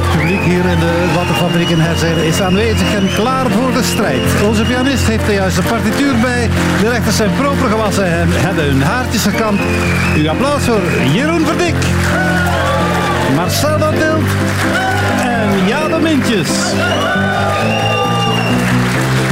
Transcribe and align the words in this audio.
Het 0.00 0.18
publiek 0.18 0.42
hier 0.42 0.64
in 0.64 0.78
de 0.78 1.12
Wattenfabriek 1.14 1.68
in 1.68 1.80
Herzelen 1.80 2.24
is 2.24 2.40
aanwezig 2.40 2.94
en 2.94 3.08
klaar 3.14 3.50
voor 3.50 3.72
de 3.72 3.82
strijd. 3.82 4.22
Onze 4.48 4.62
pianist 4.62 5.06
heeft 5.06 5.26
de 5.26 5.32
juiste 5.32 5.62
partituur 5.62 6.14
bij. 6.20 6.48
De 6.80 6.88
rechters 6.88 7.16
zijn 7.16 7.34
proper 7.34 7.68
gewassen 7.68 8.04
en 8.04 8.28
hebben 8.30 8.64
hun 8.64 8.82
haartjes 8.82 9.22
gekamd. 9.22 9.60
Uw 10.16 10.28
applaus 10.28 10.62
voor 10.62 10.80
Jeroen 11.12 11.46
Verdik, 11.46 11.74
Marcel 13.34 13.78
Tilt 13.78 14.28
en 15.22 15.66
Jade 15.66 15.98
Mintjes. 15.98 16.48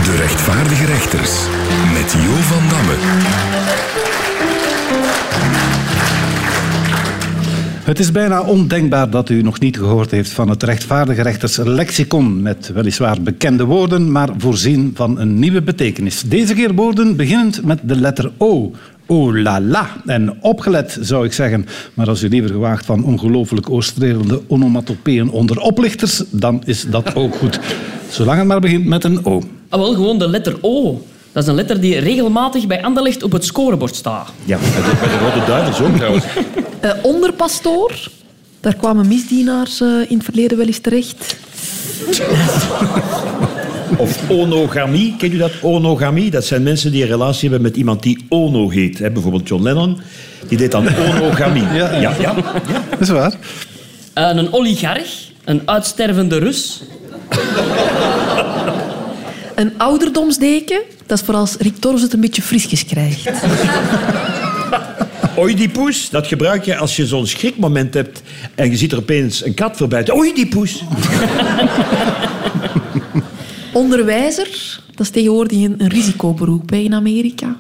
De 0.05 0.17
rechtvaardige 0.17 0.87
rechters 0.87 1.33
met 1.93 2.13
Jo 2.13 2.35
van 2.51 2.63
Damme. 2.69 2.97
Het 7.89 7.99
is 7.99 8.13
bijna 8.13 8.43
ondenkbaar 8.43 9.11
dat 9.11 9.29
u 9.29 9.43
nog 9.43 9.61
niet 9.61 9.77
gehoord 9.77 10.11
heeft 10.11 10.31
van 10.31 10.49
het 10.49 10.63
rechtvaardige 10.63 11.23
rechters 11.23 11.57
lexicon 11.57 12.43
met 12.43 12.71
weliswaar 12.75 13.23
bekende 13.23 13.65
woorden, 13.65 14.13
maar 14.13 14.29
voorzien 14.39 14.91
van 14.95 15.19
een 15.19 15.39
nieuwe 15.39 15.63
betekenis. 15.63 16.23
Deze 16.23 16.55
keer 16.55 16.75
woorden 16.75 17.17
beginnend 17.17 17.65
met 17.65 17.79
de 17.83 17.97
letter 17.97 18.31
O. 18.37 18.73
Oh 19.07 19.37
la 19.37 19.61
la. 19.61 19.89
En 20.07 20.43
opgelet 20.43 20.99
zou 21.01 21.25
ik 21.25 21.33
zeggen. 21.33 21.67
Maar 21.95 22.09
als 22.09 22.23
u 22.23 22.29
liever 22.29 22.51
gewaagt 22.51 22.87
van 22.87 23.05
ongelooflijk 23.05 23.71
oostrelende 23.71 24.43
onomatopeeën 24.47 25.31
onder 25.31 25.61
oplichters, 25.61 26.23
dan 26.31 26.63
is 26.65 26.85
dat 26.91 27.15
ook 27.15 27.35
goed. 27.35 27.61
Zolang 28.11 28.39
het 28.39 28.47
maar 28.47 28.61
begint 28.61 28.85
met 28.85 29.05
een 29.05 29.25
O. 29.25 29.43
Ah, 29.69 29.81
wel, 29.81 29.95
gewoon 29.95 30.19
de 30.19 30.29
letter 30.29 30.57
O. 30.61 31.03
Dat 31.33 31.43
is 31.43 31.49
een 31.49 31.55
letter 31.55 31.81
die 31.81 31.99
regelmatig 31.99 32.67
bij 32.67 32.83
Anderlecht 32.83 33.23
op 33.23 33.33
het 33.33 33.45
scorebord 33.45 33.97
staat. 33.97 34.33
Ja, 34.45 34.59
bij 34.59 34.69
de, 34.69 34.97
bij 35.01 35.09
de 35.09 35.19
Rode 35.19 35.47
Duivels 35.47 35.81
ook 35.81 35.97
trouwens. 35.97 36.25
Eh, 36.81 36.91
onderpastoor. 37.03 37.93
Daar 38.61 38.75
kwamen 38.75 39.09
misdienaars 39.09 39.81
eh, 39.81 39.89
in 40.09 40.17
het 40.17 40.25
verleden 40.25 40.59
wel 40.59 40.67
eens 40.67 40.79
terecht. 40.79 41.37
Of 43.97 44.31
onogamie, 44.31 45.15
kent 45.19 45.33
u 45.33 45.37
dat? 45.37 45.53
Onogamie, 45.63 46.31
dat 46.31 46.45
zijn 46.45 46.63
mensen 46.63 46.93
die 46.93 47.03
een 47.03 47.09
relatie 47.09 47.51
hebben 47.51 47.69
met 47.69 47.77
iemand 47.77 48.03
die 48.03 48.27
Ono 48.29 48.71
heet. 48.71 48.99
Hè? 48.99 49.11
Bijvoorbeeld 49.11 49.49
John 49.49 49.63
Lennon, 49.63 50.01
die 50.49 50.59
deed 50.59 50.71
dan 50.71 50.89
onogamie. 51.09 51.63
Ja, 51.63 51.93
ja. 51.93 52.01
ja, 52.01 52.15
ja. 52.21 52.35
Dat 52.91 53.01
is 53.01 53.09
waar. 53.09 53.35
Eh, 54.13 54.31
een 54.35 54.53
oligarch, 54.53 55.31
een 55.45 55.63
uitstervende 55.65 56.39
Rus. 56.39 56.83
Een 59.55 59.73
ouderdomsdeken. 59.77 60.81
Dat 61.09 61.19
is 61.19 61.25
voor 61.25 61.35
als 61.35 61.57
Rick 61.59 61.77
Torres 61.77 62.03
het 62.03 62.13
een 62.13 62.21
beetje 62.21 62.43
frisjes 62.43 62.85
krijgt. 62.85 63.31
Oedipus, 65.39 66.11
dat 66.11 66.27
gebruik 66.27 66.65
je 66.65 66.77
als 66.77 66.97
je 66.97 67.07
zo'n 67.07 67.27
schrikmoment 67.27 67.95
hebt 67.95 68.23
en 68.55 68.71
je 68.71 68.77
ziet 68.77 68.93
er 68.93 68.99
opeens 68.99 69.45
een 69.45 69.55
kat 69.55 69.77
voorbij. 69.77 70.11
Oedipus. 70.13 70.83
Onderwijzer. 73.73 74.79
Dat 74.95 75.07
is 75.07 75.11
tegenwoordig 75.11 75.59
een, 75.59 75.75
een 75.79 75.89
risicoberoep 75.89 76.71
hè, 76.71 76.77
in 76.77 76.95
Amerika. 76.95 77.57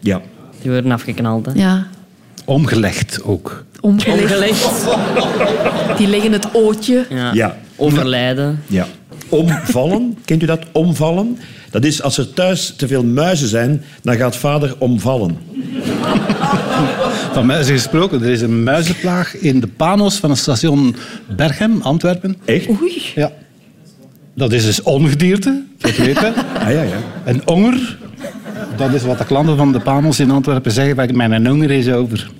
Ja. 0.00 0.20
Die 0.62 0.70
worden 0.70 0.92
afgeknald. 0.92 1.46
Hè. 1.46 1.52
Ja, 1.54 1.86
Omgelegd 2.44 3.22
ook. 3.22 3.64
omgelegd. 3.80 4.22
Omgelegd. 4.22 4.86
Die 5.96 6.06
leggen 6.06 6.32
het 6.32 6.48
ootje. 6.52 7.06
Ja. 7.10 7.32
Ja. 7.32 7.56
Overlijden. 7.76 8.62
Ja. 8.66 8.86
Omvallen, 9.28 10.18
kent 10.24 10.42
u 10.42 10.46
dat? 10.46 10.60
Omvallen. 10.72 11.38
Dat 11.76 11.84
is 11.84 12.02
als 12.02 12.18
er 12.18 12.32
thuis 12.32 12.74
te 12.76 12.86
veel 12.86 13.04
muizen 13.04 13.48
zijn, 13.48 13.82
dan 14.02 14.16
gaat 14.16 14.36
vader 14.36 14.74
omvallen. 14.78 15.38
Van 17.32 17.46
muizen 17.46 17.74
gesproken, 17.74 18.22
er 18.22 18.28
is 18.28 18.40
een 18.40 18.62
muizenplaag 18.62 19.36
in 19.36 19.60
de 19.60 19.66
panos 19.66 20.16
van 20.16 20.30
het 20.30 20.38
station 20.38 20.96
Berchem, 21.36 21.80
Antwerpen. 21.82 22.36
Echt? 22.44 22.68
Oei. 22.68 23.02
Ja. 23.14 23.32
Dat 24.34 24.52
is 24.52 24.64
dus 24.64 24.82
ongedierte, 24.82 25.62
dat 25.78 25.96
weten. 25.96 26.34
Ah, 26.64 26.72
ja, 26.72 26.82
ja. 26.82 26.96
Een 27.24 27.46
onger, 27.46 27.98
dat 28.76 28.92
is 28.92 29.02
wat 29.02 29.18
de 29.18 29.24
klanten 29.24 29.56
van 29.56 29.72
de 29.72 29.80
panos 29.80 30.20
in 30.20 30.30
Antwerpen 30.30 30.72
zeggen. 30.72 30.96
van, 30.96 31.16
Mijn 31.16 31.50
onger 31.50 31.70
is 31.70 31.88
over. 31.88 32.30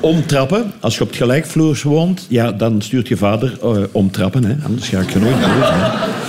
Omtrappen. 0.00 0.72
Als 0.80 0.94
je 0.96 1.02
op 1.02 1.08
het 1.08 1.16
gelijkvloers 1.16 1.82
woont, 1.82 2.26
ja, 2.28 2.52
dan 2.52 2.82
stuurt 2.82 3.08
je 3.08 3.16
vader 3.16 3.58
eh, 3.62 3.82
omtrappen. 3.92 4.44
Hè. 4.44 4.54
Anders 4.64 4.88
ga 4.88 5.00
ik 5.00 5.10
je 5.10 5.18
nooit 5.18 5.40
doen. 5.40 6.25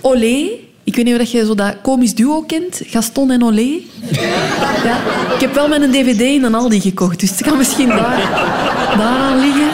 Olé. 0.00 0.66
Ik 0.84 0.96
weet 0.96 1.04
niet 1.04 1.20
of 1.20 1.30
je 1.30 1.44
zo 1.46 1.54
dat 1.54 1.74
komisch 1.82 2.14
duo 2.14 2.42
kent. 2.42 2.80
Gaston 2.86 3.30
en 3.30 3.42
Olé. 3.42 3.80
Ja. 4.84 4.96
Ik 5.34 5.40
heb 5.40 5.54
wel 5.54 5.68
mijn 5.68 5.90
dvd 5.90 6.20
in 6.20 6.44
een 6.44 6.54
Aldi 6.54 6.80
gekocht, 6.80 7.20
dus 7.20 7.30
het 7.30 7.42
kan 7.42 7.56
misschien 7.56 7.88
daar, 7.88 8.28
daaraan 8.96 9.40
liggen. 9.40 9.70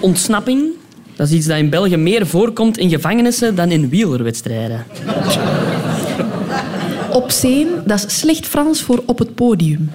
Ontsnapping. 0.00 0.70
Dat 1.16 1.28
is 1.28 1.32
iets 1.32 1.46
dat 1.46 1.58
in 1.58 1.70
België 1.70 1.96
meer 1.96 2.26
voorkomt 2.26 2.78
in 2.78 2.88
gevangenissen 2.90 3.54
dan 3.54 3.70
in 3.70 3.88
wielerwedstrijden. 3.88 4.86
Op 7.10 7.30
scène, 7.30 7.82
dat 7.84 8.04
is 8.06 8.18
slecht 8.18 8.46
Frans 8.46 8.82
voor 8.82 9.02
op 9.06 9.18
het 9.18 9.34
podium. 9.34 9.90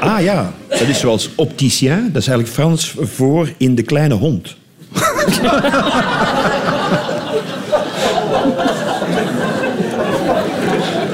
Ah 0.00 0.22
ja, 0.22 0.52
dat 0.68 0.80
is 0.88 0.98
zoals 1.00 1.30
opticien. 1.34 2.10
Dat 2.12 2.22
is 2.22 2.28
eigenlijk 2.28 2.48
Frans 2.48 2.94
voor 3.00 3.52
in 3.56 3.74
de 3.74 3.82
kleine 3.82 4.14
hond. 4.14 4.56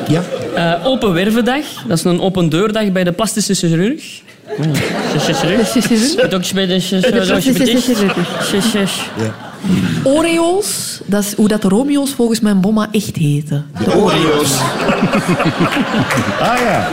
ja. 0.08 0.22
Eh, 0.54 0.86
open 0.86 1.12
wervendag. 1.12 1.64
Dat 1.86 1.98
is 1.98 2.04
een 2.04 2.20
open 2.20 2.48
deurdag 2.48 2.92
bij 2.92 3.04
de 3.04 3.12
plastische 3.12 3.54
chirurg. 3.54 4.20
Ook 6.32 6.52
bij 6.54 6.66
de 6.66 6.80
chirurg. 6.80 7.12
Oreo's, 10.04 11.00
dat 11.06 11.22
is 11.24 11.34
hoe 11.34 11.48
dat 11.48 11.62
de 11.62 11.68
Romeo's 11.68 12.12
volgens 12.12 12.40
mijn 12.40 12.60
bomma 12.60 12.88
echt 12.92 13.16
heten. 13.16 13.66
De 13.84 13.94
Oreo's. 13.94 14.58
ah 16.40 16.58
ja. 16.58 16.88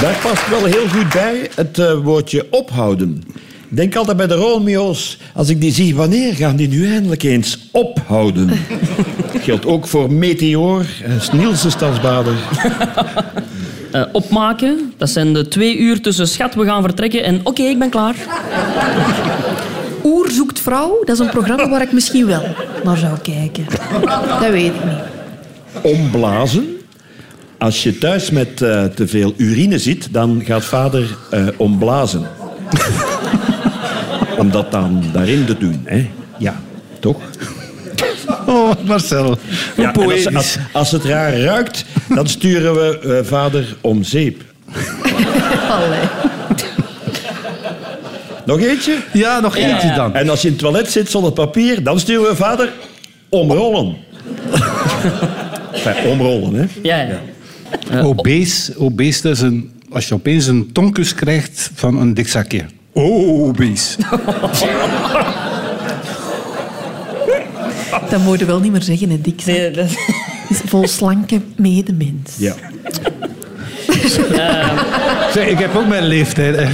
Daar 0.00 0.18
past 0.22 0.48
wel 0.48 0.64
heel 0.64 0.88
goed 0.88 1.12
bij 1.12 1.50
het 1.54 1.78
eh, 1.78 1.98
woordje 2.02 2.46
ophouden. 2.50 3.22
Ik 3.68 3.76
denk 3.76 3.96
altijd 3.96 4.16
bij 4.16 4.26
de 4.26 4.34
Romeo's, 4.34 5.18
als 5.34 5.48
ik 5.48 5.60
die 5.60 5.72
zie, 5.72 5.96
wanneer 5.96 6.34
gaan 6.34 6.56
die 6.56 6.68
nu 6.68 6.86
eindelijk 6.92 7.22
eens 7.22 7.58
ophouden? 7.70 8.46
Dat 8.46 9.42
geldt 9.46 9.66
ook 9.66 9.86
voor 9.86 10.12
Meteor 10.12 10.86
en 11.04 11.38
Nielse 11.38 11.70
Stadsbader. 11.70 12.34
Eh, 13.92 14.02
opmaken. 14.12 14.92
Dat 14.96 15.10
zijn 15.10 15.32
de 15.32 15.48
twee 15.48 15.78
uur 15.78 16.00
tussen 16.00 16.28
schat, 16.28 16.54
we 16.54 16.64
gaan 16.64 16.82
vertrekken 16.82 17.24
en 17.24 17.40
oké, 17.44 17.62
ik 17.62 17.78
ben 17.78 17.90
klaar. 17.90 18.14
Oer 20.04 20.30
zoekt 20.30 20.60
vrouw, 20.60 20.98
dat 21.04 21.14
is 21.14 21.18
een 21.18 21.30
programma 21.30 21.68
waar 21.68 21.82
ik 21.82 21.92
misschien 21.92 22.26
wel 22.26 22.42
naar 22.84 22.96
zou 22.96 23.18
kijken. 23.22 23.66
Dat 24.40 24.50
weet 24.50 24.72
ik 24.74 24.84
niet. 24.84 24.94
Omblazen. 25.82 26.75
Als 27.58 27.82
je 27.82 27.98
thuis 27.98 28.30
met 28.30 28.62
eh, 28.62 28.84
te 28.84 29.06
veel 29.06 29.34
urine 29.36 29.78
zit, 29.78 30.08
dan 30.12 30.42
gaat 30.44 30.64
vader 30.64 31.16
eh, 31.30 31.46
omblazen. 31.56 32.26
Om 34.38 34.50
dat 34.50 34.72
dan 34.72 35.04
daarin 35.12 35.44
te 35.44 35.58
doen. 35.58 35.80
Hè? 35.84 36.10
Ja, 36.38 36.60
toch? 37.00 37.16
Oh, 38.46 38.70
Marcel. 38.84 39.38
Hoe 39.94 40.14
Ja, 40.14 40.30
als, 40.36 40.56
als 40.72 40.90
het 40.90 41.04
raar 41.04 41.38
ruikt, 41.38 41.84
dan 42.14 42.26
sturen 42.26 42.74
we 42.74 42.98
eh, 42.98 43.28
vader 43.28 43.76
om 43.80 44.02
zeep. 44.02 44.42
Allee. 45.70 45.98
Nog 48.44 48.60
eentje? 48.60 48.96
Ja, 49.12 49.40
nog 49.40 49.56
eentje 49.56 49.92
dan. 49.94 50.14
En 50.14 50.28
als 50.28 50.40
je 50.40 50.46
in 50.46 50.52
het 50.52 50.62
toilet 50.62 50.90
zit 50.90 51.10
zonder 51.10 51.32
papier, 51.32 51.82
dan 51.82 52.00
sturen 52.00 52.28
we 52.30 52.36
vader 52.36 52.72
omrollen. 53.28 53.96
enfin, 55.72 56.10
omrollen, 56.10 56.54
hè? 56.54 56.66
Ja, 56.82 57.00
ja. 57.00 57.20
Obese, 58.02 58.78
obese 58.78 59.22
dat 59.22 59.32
is 59.32 59.40
een, 59.40 59.70
als 59.90 60.08
je 60.08 60.14
opeens 60.14 60.46
een 60.46 60.72
tonkus 60.72 61.14
krijgt 61.14 61.70
van 61.74 62.00
een 62.00 62.14
dik 62.14 62.28
zakje. 62.28 62.62
Oh, 62.92 63.42
obese. 63.48 63.96
Dat 68.10 68.20
moet 68.20 68.38
je 68.38 68.44
wel 68.44 68.60
niet 68.60 68.72
meer 68.72 68.82
zeggen, 68.82 69.10
hè, 69.10 69.20
dik. 69.20 69.42
Nee, 69.46 69.70
dat- 69.70 69.90
is 70.48 70.58
vol 70.66 70.88
slanke 70.88 71.40
medemens. 71.56 72.34
Ja. 72.38 72.54
Zeg, 75.32 75.46
ik 75.46 75.58
heb 75.58 75.76
ook 75.76 75.86
mijn 75.86 76.06
leeftijd. 76.06 76.68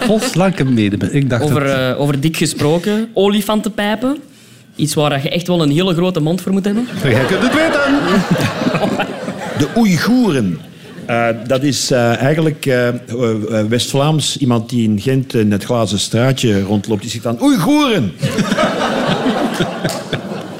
Vol 0.00 0.20
slanke 0.20 0.64
mede. 0.64 1.10
Ik 1.10 1.30
dacht 1.30 1.42
Over, 1.42 1.64
dat- 1.64 1.76
eh, 1.94 2.00
over 2.00 2.20
dik 2.20 2.36
gesproken. 2.36 3.08
Olifantenpijpen. 3.14 4.16
Iets 4.76 4.94
waar 4.94 5.22
je 5.22 5.28
echt 5.30 5.46
wel 5.46 5.62
een 5.62 5.70
hele 5.70 5.94
grote 5.94 6.20
mond 6.20 6.40
voor 6.40 6.52
moet 6.52 6.64
hebben. 6.64 6.88
Jij 7.02 7.24
kunt 7.24 7.42
het 7.42 7.54
weten. 7.54 7.80
De 9.60 9.68
Oeigoeren. 9.76 10.58
Eh, 11.06 11.26
dat 11.46 11.62
is 11.62 11.90
eh, 11.90 12.16
eigenlijk 12.16 12.66
eh, 12.66 12.88
West-Vlaams. 13.68 14.36
Iemand 14.36 14.68
die 14.68 14.88
in 14.88 15.00
Gent 15.00 15.34
in 15.34 15.52
het 15.52 15.64
glazen 15.64 15.98
straatje 15.98 16.62
rondloopt. 16.62 17.00
Die 17.00 17.10
zegt 17.10 17.22
dan 17.22 17.42
Oeigoeren. 17.42 18.12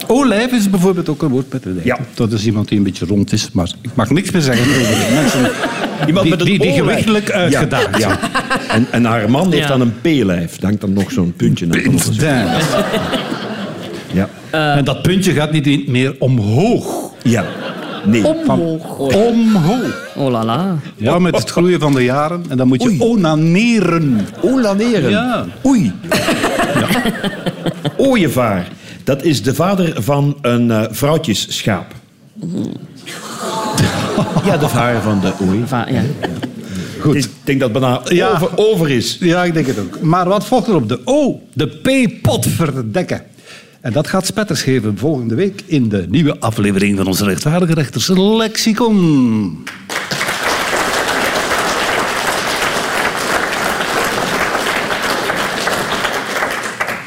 Olijf 0.06 0.52
is 0.52 0.70
bijvoorbeeld 0.70 1.08
ook 1.08 1.22
een 1.22 1.28
woord 1.28 1.52
met 1.52 1.64
een 1.64 1.80
Ja. 1.84 1.98
Dat 2.14 2.32
is 2.32 2.46
iemand 2.46 2.68
die 2.68 2.78
een 2.78 2.84
beetje 2.84 3.06
rond 3.06 3.32
is, 3.32 3.50
maar 3.52 3.70
ik 3.80 3.90
mag 3.94 4.10
niks 4.10 4.30
meer 4.30 4.42
zeggen 4.42 4.66
over 4.68 4.80
de 4.80 5.10
mensen 5.14 5.50
Iemand 6.06 6.26
die, 6.26 6.36
met 6.36 6.40
een 6.40 6.46
die, 6.46 6.58
die 6.58 6.72
gewichtelijk 6.72 7.30
uitgedaagd 7.30 7.98
Ja. 7.98 8.18
En, 8.68 8.86
en 8.90 9.04
haar 9.04 9.30
man 9.30 9.52
heeft 9.52 9.68
dan 9.68 9.80
een 9.80 9.94
P-lijf. 10.00 10.60
Hangt 10.60 10.80
dan 10.80 10.92
nog 10.92 11.12
zo'n 11.12 11.32
puntje 11.36 11.66
naar. 11.66 11.82
Ja. 14.12 14.28
En 14.50 14.84
dat 14.84 15.02
puntje 15.02 15.32
gaat 15.32 15.52
niet 15.52 15.88
meer 15.88 16.14
omhoog. 16.18 17.12
ja. 17.22 17.44
Nee. 18.04 18.26
Omhoog. 18.26 18.98
Omhoog. 18.98 20.08
Oh 20.16 20.30
la 20.30 20.44
la. 20.44 20.76
Ja, 20.96 21.18
met 21.18 21.36
het 21.36 21.50
groeien 21.50 21.80
van 21.80 21.92
de 21.92 22.04
jaren. 22.04 22.44
En 22.48 22.56
dan 22.56 22.68
moet 22.68 22.82
je 22.82 22.88
Oei. 22.88 23.00
onaneren. 23.00 24.26
Olaneren. 24.40 25.10
Ja. 25.10 25.46
Oei. 25.66 25.92
Ja. 26.74 26.88
Ooievaar. 27.96 28.68
Dat 29.04 29.22
is 29.22 29.42
de 29.42 29.54
vader 29.54 30.02
van 30.02 30.36
een 30.42 30.70
eh, 30.70 30.82
vrouwtjesschaap. 30.90 31.86
Ja, 34.44 34.56
de 34.56 34.68
vader 34.68 35.00
van 35.02 35.20
de 35.20 35.32
ooi. 35.48 35.62
Va- 35.66 35.86
ja. 35.90 36.02
Goed. 37.00 37.14
Ik 37.16 37.28
denk 37.44 37.60
dat 37.60 37.70
het 37.70 37.80
bijna 37.80 38.00
Ja. 38.04 38.28
over, 38.28 38.50
over 38.56 38.90
is. 38.90 39.16
Ja, 39.20 39.44
ik 39.44 39.54
denk 39.54 39.66
het 39.66 39.78
ook. 39.78 40.00
Maar 40.00 40.28
wat 40.28 40.44
volgt 40.46 40.66
er 40.68 40.74
op 40.74 40.88
de 40.88 41.00
O? 41.04 41.40
De 41.52 41.66
P-pot 41.66 42.46
verdekken. 42.46 43.22
En 43.80 43.92
dat 43.92 44.06
gaat 44.06 44.26
spetters 44.26 44.62
geven 44.62 44.98
volgende 44.98 45.34
week 45.34 45.62
in 45.66 45.88
de 45.88 46.06
nieuwe 46.08 46.38
aflevering 46.38 46.96
van 46.96 47.06
onze 47.06 47.24
rechtvaardige 47.24 47.74
rechters 47.74 48.08
Lexicon. 48.08 49.64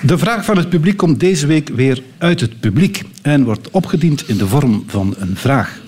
De 0.02 0.18
vraag 0.18 0.46
van 0.46 0.58
het 0.58 0.70
publiek 0.70 0.98
komt 0.98 1.20
deze 1.20 1.48
week 1.48 1.70
weer 1.70 2.04
uit 2.18 2.40
het 2.40 2.60
publiek 2.60 3.04
en 3.22 3.44
wordt 3.44 3.70
opgediend 3.72 4.30
in 4.30 4.38
de 4.38 4.48
vorm 4.48 4.84
van 4.88 5.16
een 5.20 5.36
vraag. 5.36 5.80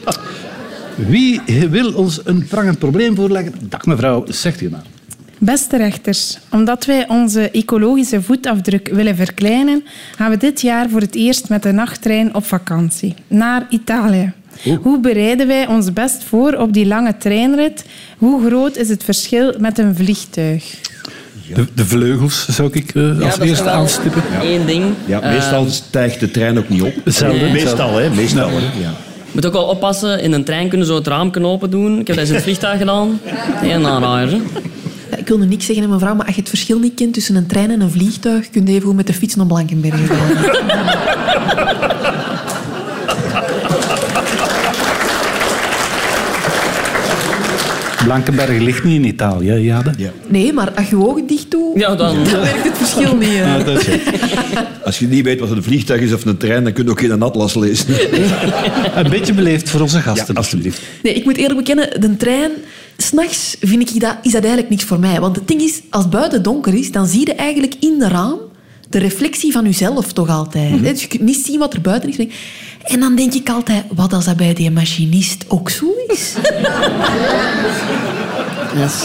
Wie 0.95 1.41
wil 1.69 1.93
ons 1.93 2.21
een 2.23 2.45
prangend 2.47 2.79
probleem 2.79 3.15
voorleggen? 3.15 3.53
Dag 3.59 3.85
mevrouw, 3.85 4.23
zegt 4.27 4.61
u 4.61 4.69
maar. 4.69 4.94
Beste 5.39 5.77
rechters, 5.77 6.37
omdat 6.51 6.85
wij 6.85 7.07
onze 7.07 7.49
ecologische 7.51 8.21
voetafdruk 8.21 8.89
willen 8.93 9.15
verkleinen, 9.15 9.83
gaan 10.15 10.29
we 10.29 10.37
dit 10.37 10.61
jaar 10.61 10.89
voor 10.89 11.01
het 11.01 11.15
eerst 11.15 11.49
met 11.49 11.63
de 11.63 11.71
nachttrein 11.71 12.35
op 12.35 12.45
vakantie 12.45 13.13
naar 13.27 13.65
Italië. 13.69 14.31
Hoe 14.81 14.99
bereiden 14.99 15.47
wij 15.47 15.67
ons 15.67 15.93
best 15.93 16.23
voor 16.23 16.53
op 16.53 16.73
die 16.73 16.85
lange 16.85 17.17
treinrit? 17.17 17.85
Hoe 18.17 18.47
groot 18.47 18.77
is 18.77 18.89
het 18.89 19.03
verschil 19.03 19.53
met 19.59 19.77
een 19.77 19.95
vliegtuig? 19.95 20.63
De, 21.53 21.67
de 21.75 21.85
vleugels 21.85 22.47
zou 22.47 22.69
ik 22.73 22.95
eh, 22.95 23.21
als 23.21 23.35
Ja, 23.35 23.41
eerste 23.43 23.69
aanstippen. 23.69 24.21
Eén 24.41 24.65
ding. 24.65 24.83
Ja, 25.05 25.21
Eh, 25.21 25.31
meestal 25.31 25.69
stijgt 25.69 26.19
de 26.19 26.31
trein 26.31 26.57
ook 26.57 26.69
niet 26.69 26.81
op. 26.81 26.93
Hetzelfde. 27.03 27.49
Meestal, 27.49 27.97
hè. 27.97 28.09
Meestal. 28.09 28.49
Ja. 28.49 28.59
Je 28.79 29.31
moet 29.31 29.45
ook 29.45 29.53
wel 29.53 29.65
oppassen. 29.65 30.21
In 30.21 30.31
een 30.31 30.43
trein 30.43 30.69
kunnen 30.69 30.88
zo 30.88 30.95
het 30.95 31.07
raam 31.07 31.31
kunnen 31.31 31.49
open 31.49 31.69
doen. 31.69 31.99
Ik 31.99 32.07
heb 32.07 32.15
dat 32.15 32.17
eens 32.17 32.29
in 32.29 32.35
het 32.35 32.43
vliegtuig 32.43 32.79
gedaan. 32.79 33.19
Heel 33.23 33.88
aanraaier. 33.88 34.39
Ja, 35.25 35.31
ik 35.31 35.38
wil 35.38 35.48
nu 35.48 35.51
niks 35.54 35.66
zeggen, 35.66 35.83
hè, 35.86 35.92
mevrouw, 35.92 36.16
maar 36.16 36.25
als 36.25 36.36
je 36.36 36.42
het 36.42 36.50
verschil 36.50 36.80
niet 36.80 36.94
kent 36.95 37.13
tussen 37.13 37.36
een 37.36 37.45
trein 37.45 37.72
en 37.72 37.81
een 37.81 37.92
vliegtuig, 37.92 38.50
kun 38.50 38.66
je 38.66 38.72
even 38.74 38.86
goed 38.88 38.95
met 38.95 39.07
de 39.07 39.13
fiets 39.13 39.36
naar 39.36 39.45
Blankenberge 39.45 40.06
gaan. 40.06 40.27
Blankenberg 48.04 48.60
ligt 48.60 48.83
niet 48.83 48.95
in 48.95 49.04
Italië, 49.06 49.51
Jade. 49.54 49.94
Ja. 49.98 50.10
Nee, 50.27 50.54
maar 50.54 50.72
als 50.75 50.89
je 50.89 50.95
je 50.98 51.06
ogen 51.07 51.27
dicht 51.27 51.51
doet, 51.51 51.80
Ja, 51.80 51.95
dan. 51.95 52.16
dan 52.24 52.42
werkt 52.42 52.63
het 52.63 52.77
verschil 52.77 53.16
niet. 53.16 53.30
hè. 53.31 53.63
dat 53.63 53.80
is 53.81 53.86
het. 53.88 54.01
Als 54.83 55.00
je 55.00 55.07
niet 55.07 55.24
weet 55.24 55.39
wat 55.39 55.50
een 55.51 55.63
vliegtuig 55.63 56.01
is 56.01 56.13
of 56.13 56.25
een 56.25 56.38
trein, 56.38 56.63
dan 56.63 56.74
kun 56.74 56.83
je 56.83 56.89
ook 56.89 57.00
geen 57.00 57.22
atlas 57.22 57.56
lezen. 57.56 57.86
Een 58.95 59.10
beetje 59.10 59.33
beleefd 59.33 59.69
voor 59.69 59.81
onze 59.81 59.95
Ja, 59.98 60.01
gasten. 60.04 60.36
alsjeblieft. 60.36 60.81
Nee, 61.04 61.13
ik 61.13 61.24
moet 61.25 61.38
eerlijk 61.38 61.57
bekennen, 61.57 62.01
de 62.01 62.18
trein, 62.18 62.51
s'nachts 62.97 63.56
vind 63.59 63.89
ik 63.95 64.00
dat, 64.01 64.15
is 64.21 64.31
dat 64.31 64.42
eigenlijk 64.42 64.69
niks 64.69 64.83
voor 64.83 65.00
mij. 65.00 65.19
Want 65.19 65.36
het 65.36 65.47
ding 65.47 65.62
is, 65.62 65.81
als 65.89 66.03
het 66.03 66.12
buiten 66.12 66.44
donker 66.44 66.74
is, 66.74 66.92
dan 66.92 67.07
zie 67.07 67.25
je 67.27 67.33
eigenlijk 67.36 67.75
in 67.80 68.00
de 68.00 68.07
raam 68.07 68.38
de 68.89 69.00
reflectie 69.00 69.51
van 69.51 69.63
jezelf 69.63 70.13
toch 70.13 70.30
altijd. 70.30 70.69
hè. 70.71 70.81
Dus 70.81 71.01
je 71.01 71.07
kunt 71.07 71.21
niet 71.21 71.45
zien 71.45 71.59
wat 71.59 71.74
er 71.74 71.81
buiten 71.81 72.09
is. 72.09 72.27
En 72.83 73.00
dan 73.00 73.15
denk 73.15 73.33
ik 73.33 73.50
altijd, 73.50 73.83
wat 73.95 74.13
als 74.13 74.25
dat 74.25 74.38
bij 74.38 74.53
die 74.53 74.71
machinist 74.71 75.45
ook 75.47 75.69
zo 75.69 75.86
is? 76.07 76.33
Yes. 78.75 79.01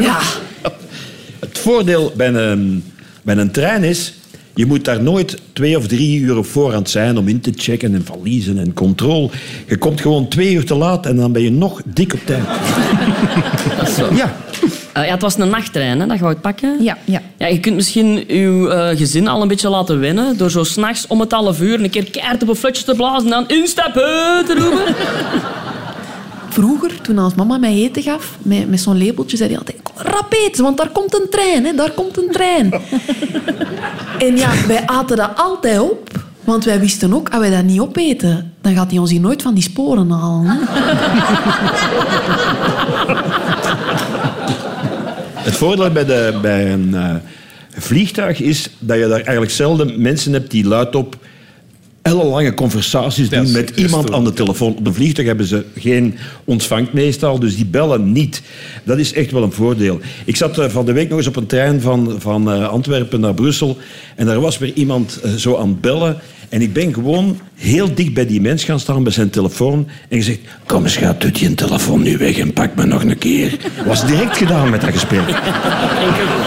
Ja, 0.00 0.20
Het 1.40 1.58
voordeel 1.58 2.12
bij 2.16 2.28
een, 2.34 2.84
bij 3.22 3.36
een 3.36 3.50
trein 3.50 3.84
is, 3.84 4.14
je 4.54 4.66
moet 4.66 4.84
daar 4.84 5.02
nooit 5.02 5.38
twee 5.52 5.76
of 5.76 5.86
drie 5.86 6.20
uur 6.20 6.36
op 6.36 6.46
voorhand 6.46 6.90
zijn 6.90 7.18
om 7.18 7.28
in 7.28 7.40
te 7.40 7.52
checken 7.56 7.94
en 7.94 8.04
valiezen 8.04 8.58
en 8.58 8.74
controle. 8.74 9.30
Je 9.66 9.76
komt 9.76 10.00
gewoon 10.00 10.28
twee 10.28 10.54
uur 10.54 10.64
te 10.64 10.74
laat 10.74 11.06
en 11.06 11.16
dan 11.16 11.32
ben 11.32 11.42
je 11.42 11.50
nog 11.50 11.80
dik 11.84 12.12
op 12.12 12.20
tijd. 12.24 12.44
Ja, 14.14 14.36
Eh, 14.92 15.04
ja, 15.04 15.10
het 15.12 15.22
was 15.22 15.38
een 15.38 15.48
nachttrein, 15.48 16.00
hè, 16.00 16.06
dat 16.06 16.16
je 16.16 16.22
wou 16.22 16.36
pakken. 16.36 16.82
Ja, 16.82 16.98
ja. 17.04 17.20
Ja, 17.38 17.46
je 17.46 17.60
kunt 17.60 17.76
misschien 17.76 18.24
je 18.26 18.68
eh, 18.70 18.98
gezin 18.98 19.28
al 19.28 19.42
een 19.42 19.48
beetje 19.48 19.68
laten 19.68 20.00
wennen 20.00 20.36
door 20.36 20.50
zo 20.50 20.64
s'nachts 20.64 21.06
om 21.06 21.20
het 21.20 21.32
half 21.32 21.60
uur 21.60 21.82
een 21.82 21.90
keer 21.90 22.10
keihard 22.10 22.42
op 22.42 22.48
een 22.48 22.56
flutje 22.56 22.84
te 22.84 22.94
blazen 22.94 23.24
en 23.24 23.30
dan 23.30 23.48
instappen 23.48 24.02
te 24.46 24.54
roepen. 24.58 24.94
Vroeger, 26.52 27.00
toen 27.00 27.18
als 27.18 27.34
mama 27.34 27.58
mij 27.58 27.74
eten 27.74 28.02
gaf, 28.02 28.36
met, 28.42 28.70
met 28.70 28.80
zo'n 28.80 28.96
lepeltje, 28.96 29.36
zei 29.36 29.48
hij 29.48 29.58
altijd, 29.58 29.78
rap 29.94 30.34
eten, 30.46 30.64
want 30.64 30.76
daar 30.76 30.90
komt 30.90 31.14
een 31.14 31.26
trein, 31.30 31.64
hè, 31.64 31.74
daar 31.74 31.90
komt 31.90 32.18
een 32.18 32.28
trein. 32.30 32.72
en 34.28 34.36
ja, 34.36 34.50
wij 34.66 34.86
aten 34.86 35.16
dat 35.16 35.30
altijd 35.34 35.80
op. 35.80 36.28
Want 36.44 36.64
wij 36.64 36.80
wisten 36.80 37.14
ook, 37.14 37.28
als 37.28 37.40
wij 37.40 37.50
dat 37.50 37.64
niet 37.64 37.80
opeten, 37.80 38.52
dan 38.60 38.74
gaat 38.74 38.90
hij 38.90 38.98
ons 38.98 39.10
hier 39.10 39.20
nooit 39.20 39.42
van 39.42 39.54
die 39.54 39.62
sporen 39.62 40.10
halen. 40.10 40.46
Hè. 40.46 40.58
het 45.44 45.54
voordeel 45.54 45.90
bij, 45.90 46.04
de, 46.04 46.38
bij 46.42 46.72
een 46.72 46.94
eh, 46.94 47.14
vliegtuig 47.70 48.40
is 48.40 48.70
dat 48.78 48.98
je 48.98 49.08
daar 49.08 49.20
eigenlijk 49.20 49.50
zelden 49.50 50.02
mensen 50.02 50.32
hebt 50.32 50.50
die 50.50 50.66
luidop 50.66 51.16
ellenlange 52.02 52.54
conversaties 52.54 53.28
doen 53.28 53.52
met 53.52 53.70
iemand 53.70 54.12
aan 54.12 54.24
de 54.24 54.32
telefoon. 54.32 54.76
Op 54.76 54.84
de 54.84 54.92
vliegtuig 54.92 55.26
hebben 55.28 55.46
ze 55.46 55.64
geen 55.76 56.14
ontvangst 56.44 56.92
meestal, 56.92 57.38
dus 57.38 57.56
die 57.56 57.66
bellen 57.66 58.12
niet. 58.12 58.42
Dat 58.84 58.98
is 58.98 59.12
echt 59.12 59.30
wel 59.30 59.42
een 59.42 59.52
voordeel. 59.52 60.00
Ik 60.24 60.36
zat 60.36 60.58
eh, 60.58 60.68
van 60.68 60.86
de 60.86 60.92
week 60.92 61.08
nog 61.08 61.18
eens 61.18 61.26
op 61.26 61.36
een 61.36 61.46
trein 61.46 61.80
van, 61.80 62.14
van 62.18 62.52
eh, 62.52 62.68
Antwerpen 62.68 63.20
naar 63.20 63.34
Brussel 63.34 63.78
en 64.16 64.26
daar 64.26 64.40
was 64.40 64.58
weer 64.58 64.72
iemand 64.72 65.20
eh, 65.22 65.32
zo 65.32 65.56
aan 65.56 65.68
het 65.68 65.80
bellen 65.80 66.16
en 66.50 66.62
ik 66.62 66.72
ben 66.72 66.94
gewoon 66.94 67.38
heel 67.54 67.94
dicht 67.94 68.14
bij 68.14 68.26
die 68.26 68.40
mens 68.40 68.64
gaan 68.64 68.80
staan 68.80 69.02
bij 69.02 69.12
zijn 69.12 69.30
telefoon 69.30 69.88
en 70.08 70.16
gezegd, 70.18 70.38
kom 70.66 70.82
eens, 70.82 70.96
gaat 70.96 71.20
doet 71.20 71.38
je 71.38 71.54
telefoon 71.54 72.02
nu 72.02 72.16
weg 72.16 72.38
en 72.38 72.52
pak 72.52 72.74
me 72.74 72.84
nog 72.86 73.02
een 73.04 73.18
keer. 73.18 73.56
Was 73.86 74.06
direct 74.06 74.36
gedaan 74.36 74.70
met 74.70 74.80
dat 74.80 74.90
gesprek. 74.90 75.20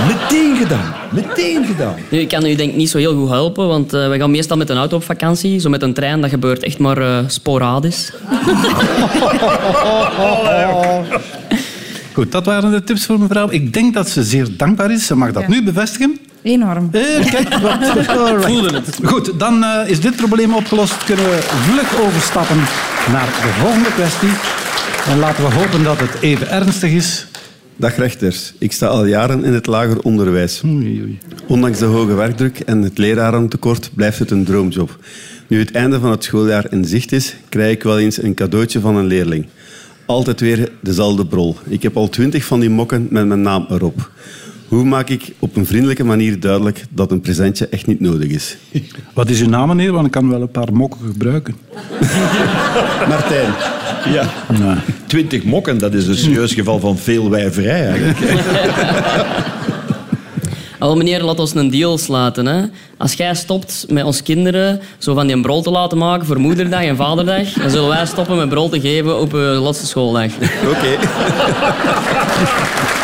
Meteen 0.07 0.55
gedaan. 0.57 0.93
Meteen 1.11 1.65
gedaan. 1.65 1.95
Nu, 2.09 2.19
ik 2.19 2.27
kan 2.27 2.45
u 2.45 2.55
denk 2.55 2.69
ik 2.71 2.75
niet 2.75 2.89
zo 2.89 2.97
heel 2.97 3.15
goed 3.19 3.29
helpen, 3.29 3.67
want 3.67 3.93
eh, 3.93 4.09
we 4.09 4.17
gaan 4.17 4.31
meestal 4.31 4.57
met 4.57 4.69
een 4.69 4.77
auto 4.77 4.95
op 4.95 5.03
vakantie. 5.03 5.59
Zo 5.59 5.69
met 5.69 5.81
een 5.81 5.93
trein, 5.93 6.21
dat 6.21 6.29
gebeurt 6.29 6.63
echt 6.63 6.77
maar 6.79 6.97
eh, 6.97 7.17
sporadisch. 7.27 8.11
Goed, 12.13 12.31
dat 12.31 12.45
waren 12.45 12.71
de 12.71 12.83
tips 12.83 13.05
voor 13.05 13.19
mevrouw. 13.19 13.49
Ik 13.51 13.73
denk 13.73 13.93
dat 13.93 14.09
ze 14.09 14.23
zeer 14.23 14.47
dankbaar 14.57 14.91
is. 14.91 15.05
Ze 15.05 15.15
mag 15.15 15.31
dat 15.31 15.43
Ja. 15.43 15.49
nu 15.49 15.63
bevestigen. 15.63 16.17
Enorm. 16.43 16.89
Eh, 16.91 17.31
kijk, 17.31 17.49
wat, 17.49 18.07
alright. 18.17 18.99
Goed, 19.03 19.39
dan 19.39 19.63
eh, 19.63 19.89
is 19.89 19.99
dit 19.99 20.15
probleem 20.15 20.53
opgelost. 20.53 21.03
Kunnen 21.03 21.25
we 21.25 21.39
vlug 21.41 22.01
overstappen 22.01 22.57
naar 23.11 23.25
de 23.25 23.53
volgende 23.59 23.93
kwestie. 23.93 24.29
En 25.07 25.19
laten 25.19 25.43
we 25.43 25.53
hopen 25.53 25.83
dat 25.83 25.99
het 25.99 26.21
even 26.21 26.49
ernstig 26.49 26.91
is. 26.91 27.27
Dag 27.75 27.95
rechters, 27.95 28.53
ik 28.57 28.71
sta 28.71 28.87
al 28.87 29.05
jaren 29.05 29.43
in 29.43 29.53
het 29.53 29.65
lager 29.65 29.99
onderwijs. 30.01 30.61
Ondanks 31.47 31.79
de 31.79 31.85
hoge 31.85 32.13
werkdruk 32.13 32.59
en 32.59 32.81
het 32.81 32.97
lerarentekort 32.97 33.89
blijft 33.95 34.19
het 34.19 34.31
een 34.31 34.43
droomjob. 34.43 34.97
Nu 35.47 35.59
het 35.59 35.71
einde 35.71 35.99
van 35.99 36.11
het 36.11 36.23
schooljaar 36.23 36.65
in 36.69 36.85
zicht 36.85 37.11
is, 37.11 37.35
krijg 37.49 37.71
ik 37.71 37.83
wel 37.83 37.99
eens 37.99 38.21
een 38.21 38.33
cadeautje 38.33 38.79
van 38.79 38.95
een 38.95 39.05
leerling. 39.05 39.47
Altijd 40.05 40.39
weer 40.39 40.71
dezelfde 40.81 41.25
brol. 41.25 41.55
Ik 41.67 41.83
heb 41.83 41.97
al 41.97 42.09
twintig 42.09 42.45
van 42.45 42.59
die 42.59 42.69
mokken 42.69 43.07
met 43.09 43.25
mijn 43.25 43.41
naam 43.41 43.65
erop. 43.69 44.11
Hoe 44.67 44.83
maak 44.83 45.09
ik 45.09 45.33
op 45.39 45.55
een 45.55 45.65
vriendelijke 45.65 46.03
manier 46.03 46.39
duidelijk 46.39 46.85
dat 46.89 47.11
een 47.11 47.21
presentje 47.21 47.67
echt 47.67 47.87
niet 47.87 47.99
nodig 47.99 48.29
is? 48.29 48.57
Wat 49.13 49.29
is 49.29 49.41
uw 49.41 49.49
naam, 49.49 49.67
meneer? 49.67 49.91
Want 49.91 50.05
ik 50.05 50.11
kan 50.11 50.29
wel 50.29 50.41
een 50.41 50.51
paar 50.51 50.73
mokken 50.73 50.99
gebruiken. 51.05 51.55
Martijn. 53.09 53.53
Ja. 54.13 54.29
Nee. 54.59 54.75
Twintig 55.05 55.43
mokken, 55.43 55.77
dat 55.77 55.93
is 55.93 56.07
een 56.07 56.17
serieus 56.17 56.53
geval 56.53 56.79
van 56.79 56.97
veel 56.97 57.29
wijverij 57.29 57.87
eigenlijk. 57.87 58.17
Al 60.83 60.95
meneer, 60.95 61.23
laat 61.23 61.39
ons 61.39 61.55
een 61.55 61.69
deal 61.69 61.97
sluiten. 61.97 62.45
Hè. 62.45 62.63
Als 62.97 63.13
jij 63.13 63.35
stopt 63.35 63.85
met 63.89 64.03
ons 64.03 64.23
kinderen 64.23 64.79
zo 64.97 65.13
van 65.13 65.27
die 65.27 65.41
brol 65.41 65.61
te 65.61 65.69
laten 65.71 65.97
maken 65.97 66.25
voor 66.25 66.39
moederdag 66.39 66.83
en 66.83 66.95
vaderdag, 66.95 67.53
dan 67.53 67.69
zullen 67.69 67.89
wij 67.89 68.05
stoppen 68.05 68.37
met 68.37 68.49
brol 68.49 68.69
te 68.69 68.79
geven 68.79 69.19
op 69.19 69.31
de 69.31 69.37
laatste 69.37 69.85
schooldag. 69.85 70.31
Oké. 70.67 70.97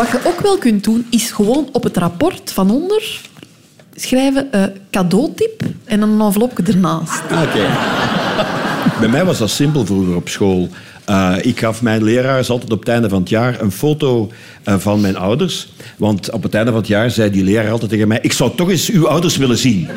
Wat 0.00 0.10
je 0.10 0.20
ook 0.24 0.40
wel 0.40 0.58
kunt 0.58 0.84
doen, 0.84 1.06
is 1.10 1.30
gewoon 1.30 1.68
op 1.72 1.82
het 1.82 1.96
rapport 1.96 2.52
van 2.52 2.70
onder 2.70 3.20
schrijven 3.94 4.52
eh, 4.52 4.62
cadeautip 4.90 5.62
en 5.84 6.02
een 6.02 6.20
envelopje 6.20 6.62
ernaast. 6.62 7.22
Oké. 7.22 7.66
Bij 9.00 9.08
mij 9.08 9.24
was 9.24 9.38
dat 9.38 9.50
simpel 9.50 9.86
vroeger 9.86 10.16
op 10.16 10.28
school. 10.28 10.68
Eh, 11.04 11.34
ik 11.40 11.58
gaf 11.58 11.82
mijn 11.82 12.02
leraars 12.02 12.50
altijd 12.50 12.72
op 12.72 12.78
het 12.78 12.88
einde 12.88 13.08
van 13.08 13.20
het 13.20 13.28
jaar 13.28 13.60
een 13.60 13.72
foto 13.72 14.30
eh, 14.62 14.74
van 14.78 15.00
mijn 15.00 15.16
ouders. 15.16 15.72
Want 15.96 16.30
op 16.30 16.42
het 16.42 16.54
einde 16.54 16.70
van 16.70 16.80
het 16.80 16.88
jaar 16.88 17.10
zei 17.10 17.30
die 17.30 17.44
leraar 17.44 17.70
altijd 17.70 17.90
tegen 17.90 18.08
mij... 18.08 18.18
Ik 18.22 18.32
zou 18.32 18.50
toch 18.56 18.70
eens 18.70 18.90
uw 18.90 19.08
ouders 19.08 19.36
willen 19.36 19.58
zien. 19.58 19.80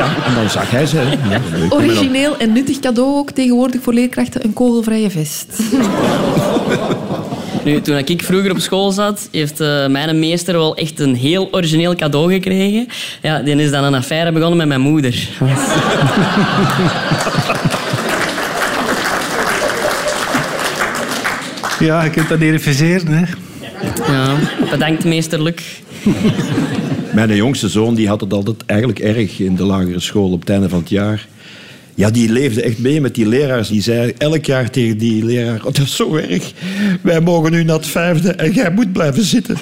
ja, 0.00 0.24
en 0.26 0.34
dan 0.34 0.50
zag 0.50 0.70
hij 0.70 0.86
ze. 0.86 1.02
Ja. 1.28 1.40
Origineel 1.70 2.36
en 2.36 2.52
nuttig 2.52 2.78
cadeau 2.78 3.16
ook 3.16 3.30
tegenwoordig 3.30 3.82
voor 3.82 3.92
leerkrachten, 3.92 4.44
een 4.44 4.52
kogelvrije 4.52 5.10
vest. 5.10 5.46
Nu, 7.64 7.80
toen 7.80 7.96
ik 7.96 8.22
vroeger 8.22 8.50
op 8.50 8.58
school 8.58 8.90
zat, 8.90 9.28
heeft 9.32 9.60
eh, 9.60 9.86
mijn 9.86 10.18
meester 10.18 10.54
wel 10.54 10.76
echt 10.76 11.00
een 11.00 11.14
heel 11.14 11.48
origineel 11.50 11.94
cadeau 11.94 12.32
gekregen. 12.32 12.86
Ja, 13.22 13.38
die 13.38 13.56
is 13.56 13.70
dan 13.70 13.84
een 13.84 13.94
affaire 13.94 14.32
begonnen 14.32 14.58
met 14.58 14.66
mijn 14.66 14.80
moeder. 14.80 15.28
Ja, 21.78 22.04
je 22.04 22.10
kunt 22.10 22.28
dat 22.28 22.38
verifiëren. 22.38 23.06
Hè. 23.06 23.24
Ja, 24.12 24.36
bedankt 24.70 25.04
meester 25.04 25.42
Luc. 25.42 25.54
Mijn 27.14 27.36
jongste 27.36 27.68
zoon 27.68 27.94
die 27.94 28.08
had 28.08 28.20
het 28.20 28.32
altijd 28.32 28.56
eigenlijk 28.66 28.98
erg 28.98 29.40
in 29.40 29.56
de 29.56 29.64
lagere 29.64 30.00
school 30.00 30.32
op 30.32 30.40
het 30.40 30.50
einde 30.50 30.68
van 30.68 30.78
het 30.78 30.88
jaar. 30.88 31.26
Ja, 31.94 32.10
die 32.10 32.32
leefde 32.32 32.62
echt 32.62 32.78
mee 32.78 33.00
met 33.00 33.14
die 33.14 33.26
leraars. 33.26 33.68
Die 33.68 33.82
zei 33.82 34.12
elk 34.18 34.44
jaar 34.44 34.70
tegen 34.70 34.98
die 34.98 35.24
leraar... 35.24 35.56
Oh, 35.56 35.64
dat 35.64 35.78
is 35.78 35.96
zo 35.96 36.16
erg. 36.16 36.52
Wij 37.00 37.20
mogen 37.20 37.50
nu 37.50 37.64
naar 37.64 37.76
het 37.76 37.86
vijfde 37.86 38.32
en 38.32 38.52
jij 38.52 38.70
moet 38.70 38.92
blijven 38.92 39.24
zitten. 39.24 39.56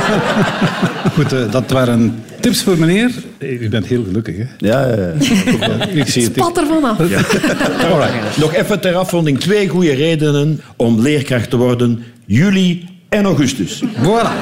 Goed, 1.14 1.32
eh, 1.32 1.50
dat 1.50 1.70
waren 1.70 2.22
tips 2.40 2.62
voor 2.62 2.78
meneer. 2.78 3.10
U 3.38 3.68
bent 3.68 3.86
heel 3.86 4.04
gelukkig, 4.04 4.36
hè? 4.36 4.44
Ja, 4.58 4.88
ja, 4.88 4.96
ja. 4.96 5.86
Ik 6.00 6.08
zie 6.08 6.24
het. 6.24 6.32
Spat 6.32 6.58
er 6.58 6.66
vanaf. 6.66 6.98
Alright. 7.90 8.36
Nog 8.36 8.54
even 8.54 8.80
ter 8.80 8.94
afronding. 8.94 9.40
Twee 9.40 9.68
goede 9.68 9.94
redenen 9.94 10.60
om 10.76 11.00
leerkracht 11.00 11.50
te 11.50 11.56
worden. 11.56 12.04
Juli 12.26 12.88
en 13.08 13.24
augustus. 13.24 13.82
Voilà. 13.82 14.32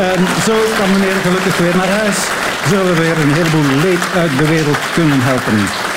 En 0.00 0.24
zo 0.44 0.54
kan 0.78 0.92
meneer 0.92 1.14
gelukkig 1.22 1.58
weer 1.58 1.76
naar 1.76 1.88
huis. 1.88 2.16
Zullen 2.68 2.94
we 2.94 3.00
weer 3.00 3.18
een 3.18 3.32
heleboel 3.32 3.80
leed 3.82 4.04
uit 4.14 4.38
de 4.38 4.46
wereld 4.46 4.78
kunnen 4.94 5.20
helpen. 5.20 5.89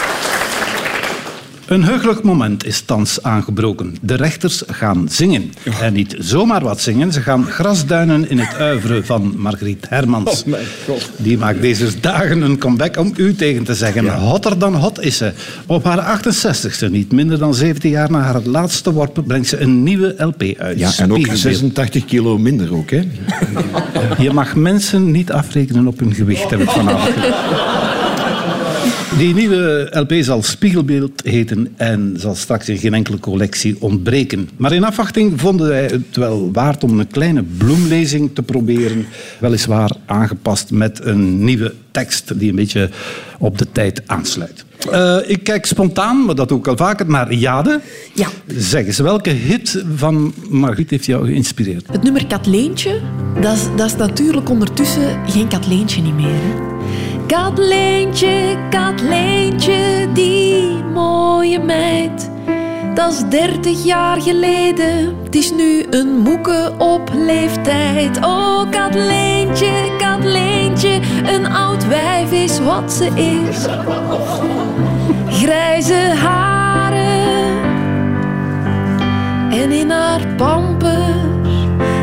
Een 1.74 1.84
heugelijk 1.84 2.24
moment 2.24 2.66
is 2.66 2.82
thans 2.82 3.24
aangebroken. 3.24 3.96
De 4.02 4.16
rechters 4.16 4.64
gaan 4.68 5.08
zingen. 5.10 5.54
En 5.82 5.94
niet 5.94 6.16
zomaar 6.20 6.64
wat 6.64 6.82
zingen, 6.82 7.12
ze 7.12 7.22
gaan 7.22 7.46
grasduinen 7.46 8.30
in 8.30 8.40
het 8.40 8.56
uiveren 8.56 9.06
van 9.06 9.34
Margriet 9.38 9.86
Hermans. 9.90 10.44
Die 11.18 11.38
maakt 11.38 11.62
deze 11.62 12.00
dagen 12.00 12.42
een 12.42 12.58
comeback 12.58 12.98
om 12.98 13.14
u 13.16 13.36
tegen 13.36 13.64
te 13.64 13.76
zeggen. 13.76 14.18
Hotter 14.18 14.60
dan 14.60 14.76
hot 14.76 15.02
is 15.02 15.18
ze. 15.18 15.34
Op 15.66 15.84
haar 15.84 16.20
68ste, 16.20 16.90
niet 16.92 17.12
minder 17.12 17.38
dan 17.38 17.54
17 17.54 17.90
jaar 17.90 18.12
na 18.12 18.20
haar 18.20 18.42
laatste 18.42 18.94
worp, 18.94 19.24
brengt 19.28 19.48
ze 19.48 19.60
een 19.60 19.84
nieuwe 19.84 20.16
LP 20.18 20.42
uit. 20.58 20.80
Ja, 20.80 20.92
en 20.98 21.12
ook 21.12 21.18
Spiegelbeeld. 21.18 21.40
86 21.40 22.06
kilo 22.06 22.38
minder 22.38 22.76
ook, 22.76 22.90
hè? 22.90 23.02
Je 24.18 24.32
mag 24.32 24.56
mensen 24.56 25.12
niet 25.12 25.32
afrekenen 25.32 25.88
op 25.88 26.00
hun 26.00 26.14
gewicht, 26.14 26.50
heb 26.50 26.60
ik 26.60 26.70
vanavond. 26.70 27.16
Die 29.18 29.34
nieuwe 29.34 29.88
LP 29.92 30.14
zal 30.20 30.44
Spiegelbeeld 30.44 31.22
heten 31.24 31.74
en 31.76 32.14
zal 32.18 32.36
straks 32.36 32.70
in 32.70 32.78
geen 32.78 32.94
enkele 32.94 33.20
collectie 33.20 33.76
ontbreken. 33.80 34.50
Maar 34.58 34.74
in 34.74 34.84
afwachting 34.84 35.40
vonden 35.40 35.68
wij 35.68 35.84
het 35.84 36.16
wel 36.16 36.50
waard 36.52 36.84
om 36.84 37.00
een 37.00 37.08
kleine 37.08 37.44
bloemlezing 37.58 38.30
te 38.34 38.42
proberen. 38.42 39.06
Weliswaar 39.40 39.92
aangepast 40.06 40.72
met 40.72 41.06
een 41.06 41.44
nieuwe 41.44 41.74
tekst 41.92 42.40
die 42.40 42.50
een 42.50 42.56
beetje 42.56 42.90
op 43.40 43.58
de 43.58 43.68
tijd 43.72 44.02
aansluit. 44.06 44.66
Eh, 44.92 45.18
ik 45.26 45.44
kijk 45.44 45.66
spontaan, 45.66 46.26
maar 46.26 46.36
dat 46.36 46.50
doe 46.50 46.60
ik 46.60 46.68
al 46.68 46.78
vaker, 46.78 47.10
naar 47.10 47.34
Jade. 47.34 47.82
Ja. 48.14 48.28
Zeg 48.48 48.86
eens, 48.86 49.00
welke 49.00 49.30
hit 49.30 49.84
van 49.96 50.34
Margriet 50.50 50.90
heeft 50.90 51.06
jou 51.06 51.26
geïnspireerd? 51.26 51.86
Het 51.92 52.04
nummer 52.04 52.28
Katleentje, 52.28 53.00
dat 53.42 53.54
is, 53.54 53.64
dat 53.76 53.86
is 53.86 53.96
natuurlijk 53.96 54.50
ondertussen 54.50 55.30
geen 55.30 55.48
Katleentje 55.48 56.02
niet 56.02 56.16
meer. 56.16 56.34
Hè? 56.34 56.72
Katleentje, 57.34 58.58
Katleentje, 58.70 60.08
die 60.14 60.84
mooie 60.94 61.60
meid. 61.60 62.30
Dat 62.94 63.12
is 63.12 63.24
dertig 63.30 63.84
jaar 63.84 64.22
geleden, 64.22 65.18
het 65.24 65.36
is 65.36 65.52
nu 65.52 65.86
een 65.90 66.18
moeke 66.18 66.72
op 66.78 67.10
leeftijd. 67.14 68.18
Oh, 68.18 68.70
Katleentje, 68.70 69.72
Katleentje, 69.98 71.00
een 71.26 71.46
oud 71.46 71.88
wijf 71.88 72.32
is 72.32 72.60
wat 72.60 72.94
ze 72.94 73.06
is. 73.06 73.66
Grijze 75.30 76.14
haren 76.22 77.62
en 79.52 79.72
in 79.72 79.90
haar 79.90 80.28
pamper 80.38 81.16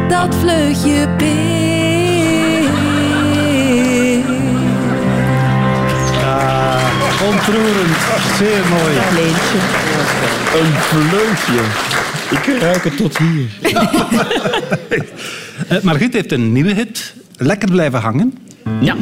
dat 0.08 0.34
vleugje 0.34 1.08
peer. 1.16 1.99
Ontroerend, 7.28 7.96
zeer 8.38 8.62
mooi. 8.70 8.96
Een 10.60 10.72
vleugje. 10.72 11.60
Ik 12.30 12.60
ruik 12.60 12.84
het 12.84 12.96
tot 12.96 13.18
hier. 13.18 13.48
Eh, 15.68 15.78
Margriet 15.82 16.12
heeft 16.12 16.32
een 16.32 16.52
nieuwe 16.52 16.74
hit. 16.74 17.14
Lekker 17.36 17.70
blijven 17.70 18.00
hangen. 18.00 18.38
Ja, 18.80 18.94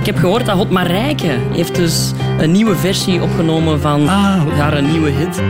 ik 0.00 0.06
heb 0.06 0.16
gehoord 0.18 0.46
dat 0.46 0.56
Hot 0.56 0.70
Marijke 0.70 1.38
heeft 1.52 1.74
dus 1.74 2.12
een 2.38 2.52
nieuwe 2.52 2.76
versie 2.76 3.22
opgenomen 3.22 3.80
van 3.80 4.08
Ah. 4.08 4.58
haar 4.58 4.82
nieuwe 4.82 5.10
hit. 5.10 5.40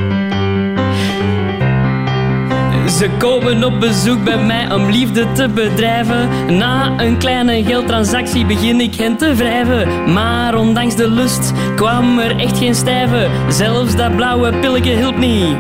Ze 2.89 3.11
komen 3.19 3.65
op 3.65 3.81
bezoek 3.81 4.25
bij 4.25 4.39
mij 4.39 4.73
om 4.73 4.91
liefde 4.91 5.33
te 5.33 5.49
bedrijven. 5.49 6.29
Na 6.59 6.93
een 6.97 7.19
kleine 7.19 7.65
geldtransactie 7.65 8.47
begin 8.47 8.81
ik 8.81 8.95
hen 8.95 9.17
te 9.17 9.35
wrijven. 9.35 10.13
Maar 10.13 10.55
ondanks 10.55 10.97
de 10.97 11.11
lust 11.11 11.53
kwam 11.77 12.19
er 12.19 12.39
echt 12.39 12.59
geen 12.59 12.75
stijve. 12.75 13.29
Zelfs 13.49 13.97
dat 13.97 14.17
blauwe 14.17 14.53
pilletje 14.59 14.97
hielp 14.97 15.17
niet. 15.17 15.57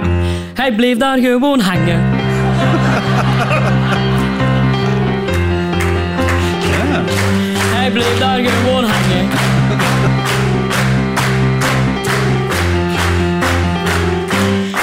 Hij 0.54 0.74
bleef 0.74 0.96
daar 0.96 1.18
gewoon 1.18 1.60
hangen. 1.60 2.00
Hij 7.74 7.90
bleef 7.90 8.18
daar 8.18 8.38
gewoon 8.38 8.84
hangen. 8.84 9.28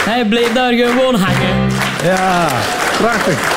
Hij 0.06 0.26
bleef 0.26 0.54
daar 0.54 0.74
gewoon 0.74 1.16
hangen. 1.16 1.55
Ja, 2.06 2.48
prachtig. 2.98 3.54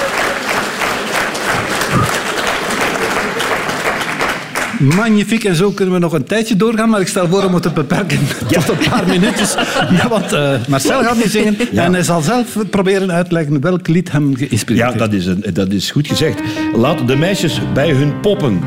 Magnifiek, 4.78 5.44
en 5.44 5.54
zo 5.54 5.70
kunnen 5.70 5.94
we 5.94 6.00
nog 6.00 6.12
een 6.12 6.24
tijdje 6.24 6.56
doorgaan, 6.56 6.88
maar 6.88 7.00
ik 7.00 7.08
stel 7.08 7.28
voor 7.28 7.44
om 7.44 7.54
het 7.54 7.62
te 7.62 7.70
beperken 7.70 8.18
tot 8.48 8.68
een 8.68 8.90
paar 8.90 9.06
minuutjes. 9.06 9.54
Ja, 10.02 10.08
want 10.08 10.32
eh, 10.32 10.50
Marcel 10.68 11.02
gaat 11.02 11.16
niet 11.16 11.30
zingen 11.30 11.56
en 11.74 11.92
hij 11.92 12.02
zal 12.02 12.20
zelf 12.20 12.46
proberen 12.70 13.12
uitleggen 13.12 13.60
welk 13.60 13.88
lied 13.88 14.12
hem 14.12 14.36
geïnspireerd 14.36 14.78
Ja, 14.84 14.86
heeft. 14.86 14.98
dat 14.98 15.12
is, 15.12 15.26
een, 15.26 15.44
dat 15.52 15.72
is 15.72 15.90
goed 15.90 16.06
gezegd. 16.06 16.40
Laat 16.74 17.06
de 17.06 17.16
meisjes 17.16 17.60
bij 17.74 17.90
hun 17.90 18.20
poppen. 18.20 18.60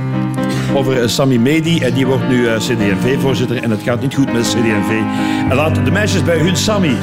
Over 0.76 1.02
eh, 1.02 1.08
Sammy 1.08 1.36
Medi, 1.38 1.80
en 1.80 1.94
die 1.94 2.06
wordt 2.06 2.30
nu 2.30 2.48
eh, 2.48 2.58
CD&V-voorzitter 2.58 3.64
en 3.64 3.72
het 3.72 3.82
gaat 3.84 4.02
niet 4.02 4.14
goed 4.14 4.34
met 4.34 4.42
CD&V. 4.48 4.92
En 5.50 5.56
laat 5.56 5.76
de 5.86 5.92
meisjes 5.92 6.24
bij 6.24 6.38
hun 6.38 6.56
Sammy. 6.58 6.96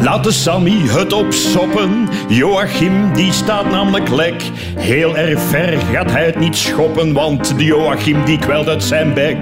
Laat 0.00 0.24
de 0.24 0.32
Sammy 0.32 0.88
het 0.88 1.12
opsoppen. 1.12 2.08
Joachim, 2.28 3.12
die 3.12 3.32
staat 3.32 3.70
namelijk 3.70 4.08
lek. 4.08 4.42
Heel 4.78 5.16
erg 5.16 5.40
ver 5.40 5.78
gaat 5.92 6.10
hij 6.10 6.24
het 6.24 6.38
niet 6.38 6.56
schoppen, 6.56 7.12
want 7.12 7.58
de 7.58 7.64
Joachim 7.64 8.24
die 8.24 8.38
kwelt 8.38 8.68
uit 8.68 8.82
zijn 8.82 9.14
bek. 9.14 9.36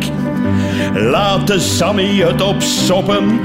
Laat 0.94 1.46
de 1.46 1.58
Sammy 1.58 2.22
het 2.22 2.42
opsoppen, 2.42 3.40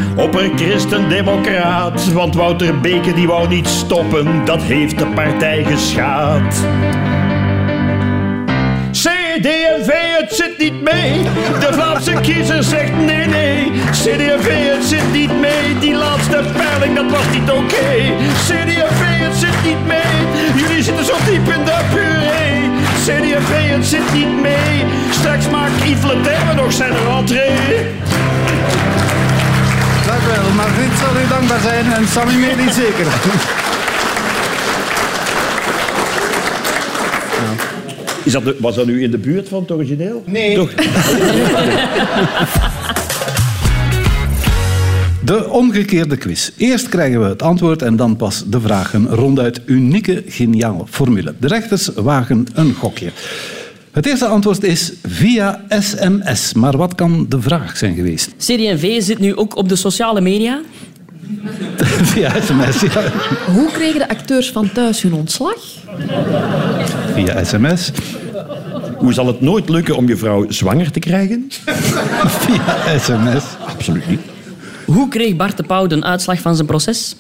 christendemocraat. 0.55 2.13
Want 2.13 2.35
Wouter 2.35 2.79
Beke 2.79 3.13
die 3.13 3.27
wou 3.27 3.47
niet 3.47 3.67
stoppen, 3.67 4.45
dat 4.45 4.61
heeft 4.61 4.97
de 4.97 5.07
partij 5.07 5.63
geschaad. 5.63 6.65
CD&V, 9.39 9.91
het 10.19 10.33
zit 10.33 10.57
niet 10.57 10.81
mee. 10.81 11.23
De 11.59 11.69
Vlaamse 11.71 12.13
kiezer 12.21 12.63
zegt 12.63 12.95
nee, 12.95 13.25
nee. 13.25 13.71
CD&V, 13.91 14.47
het 14.75 14.85
zit 14.85 15.11
niet 15.11 15.39
mee. 15.39 15.79
Die 15.79 15.93
laatste 15.95 16.43
peiling, 16.57 16.95
dat 16.95 17.11
was 17.11 17.25
niet 17.31 17.51
oké. 17.51 17.89
CD&V, 18.47 19.01
het 19.27 19.35
zit 19.35 19.63
niet 19.63 19.85
mee. 19.87 20.15
Jullie 20.55 20.83
zitten 20.83 21.05
zo 21.05 21.13
diep 21.25 21.47
in 21.47 21.65
de 21.65 21.79
puree. 21.93 22.69
CD&V, 23.05 23.75
het 23.75 23.85
zit 23.85 24.13
niet 24.13 24.41
mee. 24.41 24.85
Straks 25.11 25.49
maakt 25.49 25.83
Yves 25.83 26.11
Le 26.11 26.53
nog 26.55 26.73
zijn 26.73 26.93
rentree. 27.07 27.87
Dank 30.05 30.21
u 30.21 30.27
wel. 30.27 30.49
Margriet 30.55 30.97
zal 30.99 31.21
u 31.23 31.27
dankbaar 31.29 31.59
zijn 31.59 31.93
en 31.93 32.07
Sammy 32.07 32.35
Medi 32.35 32.71
zeker. 32.71 33.07
Is 38.23 38.31
dat 38.31 38.43
de- 38.43 38.55
was 38.59 38.75
dat 38.75 38.85
nu 38.85 39.03
in 39.03 39.11
de 39.11 39.17
buurt 39.17 39.49
van 39.49 39.61
het 39.61 39.71
origineel? 39.71 40.23
Nee. 40.25 40.55
Toch? 40.55 40.73
De 45.25 45.49
omgekeerde 45.49 46.17
quiz. 46.17 46.51
Eerst 46.57 46.89
krijgen 46.89 47.19
we 47.21 47.25
het 47.25 47.41
antwoord 47.41 47.81
en 47.81 47.95
dan 47.95 48.15
pas 48.15 48.43
de 48.47 48.61
vraag. 48.61 48.93
Een 48.93 49.07
ronduit 49.09 49.61
unieke, 49.65 50.23
geniale 50.27 50.83
formule. 50.89 51.33
De 51.39 51.47
rechters 51.47 51.87
wagen 51.95 52.45
een 52.53 52.73
gokje. 52.73 53.09
Het 53.91 54.05
eerste 54.05 54.25
antwoord 54.25 54.63
is 54.63 54.93
via 55.07 55.65
sms. 55.79 56.53
Maar 56.53 56.77
wat 56.77 56.95
kan 56.95 57.25
de 57.29 57.41
vraag 57.41 57.77
zijn 57.77 57.95
geweest? 57.95 58.29
CD&V 58.37 59.01
zit 59.01 59.19
nu 59.19 59.35
ook 59.35 59.55
op 59.55 59.69
de 59.69 59.75
sociale 59.75 60.21
media. 60.21 60.61
via 62.11 62.41
sms, 62.41 62.79
ja. 62.81 63.01
Hoe 63.53 63.71
kregen 63.71 63.99
de 63.99 64.09
acteurs 64.09 64.51
van 64.51 64.71
thuis 64.71 65.01
hun 65.01 65.13
ontslag? 65.13 65.57
Via 67.13 67.43
sms. 67.43 67.91
Hoe 68.97 69.13
zal 69.13 69.27
het 69.27 69.41
nooit 69.41 69.69
lukken 69.69 69.95
om 69.95 70.07
je 70.07 70.17
vrouw 70.17 70.45
zwanger 70.49 70.91
te 70.91 70.99
krijgen? 70.99 71.51
Via 72.43 72.97
sms. 72.99 73.43
Absoluut 73.67 74.09
niet. 74.09 74.19
Hoe 74.85 75.07
kreeg 75.07 75.35
Bart 75.35 75.57
de 75.57 75.63
Pauw 75.63 75.87
de 75.87 76.03
uitslag 76.03 76.41
van 76.41 76.55
zijn 76.55 76.67
proces? 76.67 77.15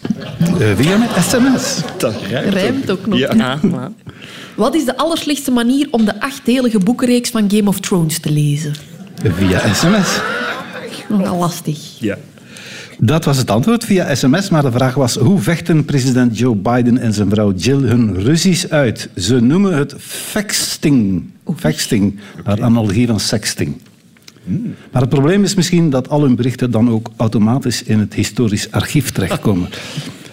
Eh, 0.59 0.67
via 0.75 0.97
met 0.97 1.09
sms. 1.19 1.75
Dat 1.97 2.13
rijmt. 2.29 2.53
Rijmt 2.53 2.91
ook 2.91 3.05
nog. 3.05 3.19
Ja. 3.19 3.59
Wat 4.55 4.75
is 4.75 4.85
de 4.85 4.97
allerslechtste 4.97 5.51
manier 5.51 5.87
om 5.91 6.05
de 6.05 6.21
achtdelige 6.21 6.79
boekenreeks 6.79 7.29
van 7.29 7.51
Game 7.51 7.69
of 7.69 7.79
Thrones 7.79 8.19
te 8.19 8.31
lezen? 8.31 8.73
Via 9.23 9.73
sms. 9.73 10.19
Nogal 11.07 11.37
lastig. 11.37 11.77
Ja. 11.99 12.17
Dat 13.01 13.25
was 13.25 13.37
het 13.37 13.51
antwoord 13.51 13.85
via 13.85 14.15
sms, 14.15 14.49
maar 14.49 14.61
de 14.61 14.71
vraag 14.71 14.93
was 14.93 15.15
hoe 15.15 15.39
vechten 15.39 15.85
president 15.85 16.37
Joe 16.37 16.55
Biden 16.55 16.97
en 16.97 17.13
zijn 17.13 17.29
vrouw 17.29 17.53
Jill 17.53 17.81
hun 17.81 18.21
ruzies 18.21 18.69
uit? 18.69 19.09
Ze 19.15 19.39
noemen 19.39 19.77
het 19.77 19.95
sexting. 20.31 21.23
Sexting, 21.59 22.19
naar 22.45 22.63
analogie 22.63 23.07
van 23.07 23.19
sexting. 23.19 23.75
Maar 24.91 25.01
het 25.01 25.09
probleem 25.09 25.43
is 25.43 25.55
misschien 25.55 25.89
dat 25.89 26.09
al 26.09 26.21
hun 26.21 26.35
berichten 26.35 26.71
dan 26.71 26.89
ook 26.89 27.09
automatisch 27.17 27.83
in 27.83 27.99
het 27.99 28.13
historisch 28.13 28.71
archief 28.71 29.11
terechtkomen. 29.11 29.69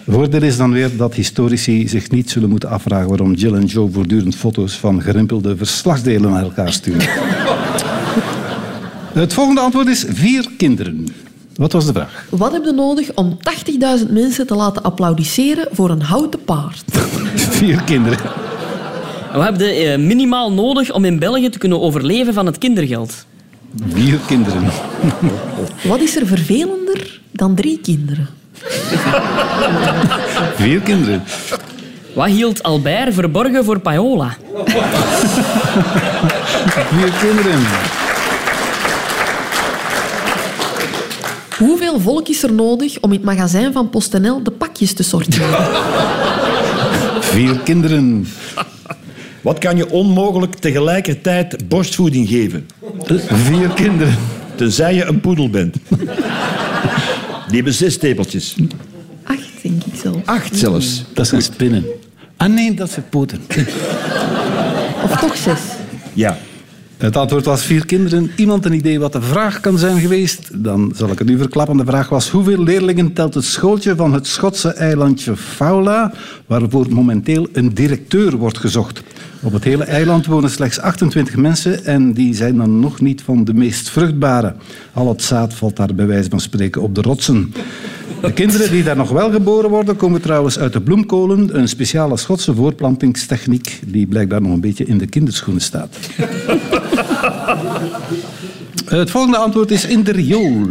Voordeel 0.07 0.43
is 0.43 0.57
dan 0.57 0.71
weer 0.71 0.97
dat 0.97 1.13
historici 1.13 1.87
zich 1.87 2.11
niet 2.11 2.29
zullen 2.29 2.49
moeten 2.49 2.69
afvragen 2.69 3.09
waarom 3.09 3.33
Jill 3.33 3.53
en 3.53 3.65
Joe 3.65 3.91
voortdurend 3.91 4.35
foto's 4.35 4.77
van 4.77 5.01
gerimpelde 5.01 5.57
verslagsdelen 5.57 6.31
naar 6.31 6.43
elkaar 6.43 6.73
sturen. 6.73 7.07
Het 9.13 9.33
volgende 9.33 9.61
antwoord 9.61 9.87
is 9.87 10.05
vier 10.07 10.49
kinderen. 10.57 11.07
Wat 11.57 11.71
was 11.71 11.85
de 11.85 11.93
vraag? 11.93 12.25
Wat 12.29 12.51
heb 12.51 12.63
je 12.63 12.71
nodig 12.71 13.13
om 13.13 13.37
80.000 13.99 14.09
mensen 14.09 14.47
te 14.47 14.55
laten 14.55 14.83
applaudisseren 14.83 15.67
voor 15.71 15.89
een 15.89 16.01
houten 16.01 16.43
paard? 16.43 16.83
Vier 17.57 17.81
kinderen. 17.81 18.17
We 19.33 19.39
hebben 19.39 19.67
eh, 19.67 19.97
minimaal 19.97 20.51
nodig 20.51 20.91
om 20.91 21.05
in 21.05 21.19
België 21.19 21.49
te 21.49 21.57
kunnen 21.57 21.81
overleven 21.81 22.33
van 22.33 22.45
het 22.45 22.57
kindergeld. 22.57 23.25
Vier 23.93 24.19
kinderen. 24.27 24.63
Wat 25.83 25.99
is 25.99 26.15
er 26.15 26.27
vervelender 26.27 27.19
dan 27.31 27.55
drie 27.55 27.79
kinderen? 27.79 28.27
Vier 30.55 30.79
kinderen. 30.79 31.23
Wat 32.13 32.27
hield 32.27 32.63
Albert 32.63 33.13
verborgen 33.13 33.65
voor 33.65 33.79
Paola? 33.79 34.37
Vier 36.89 37.11
kinderen. 37.19 37.59
Hoeveel 41.57 41.99
volk 41.99 42.27
is 42.27 42.43
er 42.43 42.53
nodig 42.53 42.99
om 42.99 43.11
in 43.11 43.17
het 43.17 43.25
magazijn 43.25 43.73
van 43.73 43.89
PostNL 43.89 44.43
de 44.43 44.51
pakjes 44.51 44.93
te 44.93 45.03
sorteren? 45.03 45.47
Vier 47.19 47.59
kinderen. 47.59 48.27
Wat 49.41 49.57
kan 49.57 49.77
je 49.77 49.89
onmogelijk 49.89 50.55
tegelijkertijd 50.55 51.67
borstvoeding 51.67 52.27
geven? 52.27 52.67
Vier 53.27 53.69
kinderen. 53.69 54.15
Tenzij 54.55 54.93
je 54.93 55.05
een 55.05 55.19
poedel 55.19 55.49
bent. 55.49 55.75
Die 57.47 57.55
hebben 57.55 57.73
zes 57.73 57.97
tepeltjes. 57.97 58.55
Acht, 59.23 59.61
denk 59.61 59.83
ik 59.83 59.93
zelf. 60.01 60.17
Acht 60.25 60.57
zelfs. 60.57 61.03
Dat 61.13 61.27
zijn 61.27 61.41
spinnen. 61.41 61.85
Ah 62.37 62.49
nee, 62.49 62.73
dat 62.73 62.91
zijn 62.91 63.05
poten. 63.09 63.39
Of 65.03 65.19
toch 65.19 65.37
zes. 65.37 65.59
Ja. 66.13 66.37
Het 66.97 67.17
antwoord 67.17 67.45
was 67.45 67.65
vier 67.65 67.85
kinderen. 67.85 68.31
Iemand 68.35 68.65
een 68.65 68.73
idee 68.73 68.99
wat 68.99 69.13
de 69.13 69.21
vraag 69.21 69.59
kan 69.59 69.77
zijn 69.77 69.99
geweest? 69.99 70.63
Dan 70.63 70.91
zal 70.95 71.09
ik 71.09 71.19
het 71.19 71.29
u 71.29 71.37
verklappen. 71.37 71.77
De 71.77 71.85
vraag 71.85 72.09
was 72.09 72.29
hoeveel 72.29 72.63
leerlingen 72.63 73.13
telt 73.13 73.33
het 73.33 73.43
schooltje 73.43 73.95
van 73.95 74.13
het 74.13 74.27
Schotse 74.27 74.69
eilandje 74.69 75.35
Faula, 75.35 76.13
waarvoor 76.45 76.85
momenteel 76.89 77.47
een 77.53 77.73
directeur 77.73 78.37
wordt 78.37 78.57
gezocht. 78.57 79.03
Op 79.41 79.53
het 79.53 79.63
hele 79.63 79.83
eiland 79.83 80.25
wonen 80.25 80.49
slechts 80.49 80.79
28 80.79 81.35
mensen 81.35 81.85
en 81.85 82.13
die 82.13 82.35
zijn 82.35 82.57
dan 82.57 82.79
nog 82.79 83.01
niet 83.01 83.21
van 83.21 83.43
de 83.43 83.53
meest 83.53 83.89
vruchtbare. 83.89 84.55
Al 84.93 85.07
het 85.09 85.21
zaad 85.21 85.53
valt 85.53 85.75
daar 85.75 85.95
bij 85.95 86.07
wijze 86.07 86.29
van 86.29 86.39
spreken 86.39 86.81
op 86.81 86.95
de 86.95 87.01
rotsen. 87.01 87.53
De 88.21 88.33
kinderen 88.33 88.71
die 88.71 88.83
daar 88.83 88.95
nog 88.95 89.09
wel 89.09 89.31
geboren 89.31 89.69
worden, 89.69 89.95
komen 89.95 90.21
trouwens 90.21 90.59
uit 90.59 90.73
de 90.73 90.81
bloemkolen, 90.81 91.57
een 91.57 91.67
speciale 91.67 92.17
Schotse 92.17 92.55
voorplantingstechniek 92.55 93.79
die 93.85 94.07
blijkbaar 94.07 94.41
nog 94.41 94.51
een 94.51 94.61
beetje 94.61 94.85
in 94.85 94.97
de 94.97 95.07
kinderschoenen 95.07 95.61
staat. 95.61 95.97
Het 98.85 99.09
volgende 99.11 99.37
antwoord 99.37 99.71
is 99.71 99.85
in 99.85 100.03
de 100.03 100.11
riool. 100.11 100.67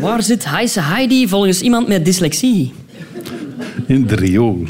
Waar 0.00 0.22
zit 0.22 0.44
Heise 0.44 0.80
Heidi 0.80 1.28
volgens 1.28 1.60
iemand 1.62 1.88
met 1.88 2.04
dyslexie? 2.04 2.72
In 3.86 4.06
de 4.06 4.14
riool. 4.14 4.62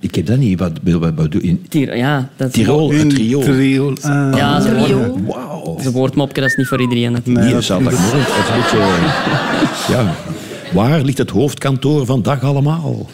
Ik 0.00 0.14
heb 0.14 0.26
dat 0.26 0.38
niet. 0.38 0.58
Wat, 0.58 0.72
wat, 0.84 1.12
wat 1.16 1.32
doe 1.32 1.42
in 1.42 1.66
Tier, 1.68 1.96
ja, 1.96 2.28
dat 2.36 2.52
Tirol? 2.52 2.90
In 2.90 2.98
Het 2.98 3.12
riool. 3.12 3.44
de 3.44 3.52
riool. 3.56 3.96
Ah. 4.02 4.32
Ja, 4.36 4.60
ze 4.60 4.74
Riool. 4.84 5.18
woord, 5.18 5.82
ze 5.82 5.90
woordmopje, 5.90 6.40
dat 6.40 6.50
is 6.50 6.56
niet 6.56 6.66
voor 6.66 6.80
iedereen. 6.80 7.12
natuurlijk. 7.12 7.44
Nee, 7.44 7.54
dat- 7.54 7.64
zaterdagmorgen. 7.64 8.18
Dat 8.18 8.26
is 8.28 8.48
een 8.50 8.60
beetje... 8.60 9.92
Ja. 9.94 10.14
Waar 10.72 11.02
ligt 11.02 11.18
het 11.18 11.30
hoofdkantoor 11.30 12.06
van 12.06 12.22
Dag 12.22 12.42
Allemaal? 12.42 13.06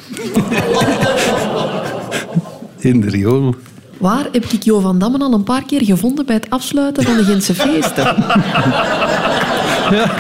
In 2.79 3.01
de 3.01 3.09
riool. 3.11 3.55
Waar 4.05 4.27
heb 4.33 4.45
ik 4.45 4.63
Jo 4.63 4.81
van 4.81 4.99
Dammen 4.99 5.23
al 5.23 5.33
een 5.33 5.43
paar 5.43 5.65
keer 5.65 5.85
gevonden 5.85 6.27
bij 6.27 6.35
het 6.35 6.51
afsluiten 6.51 7.03
van 7.03 7.17
de 7.17 7.25
Gentse 7.25 7.55
feesten? 7.55 8.05
Ja. 9.91 10.11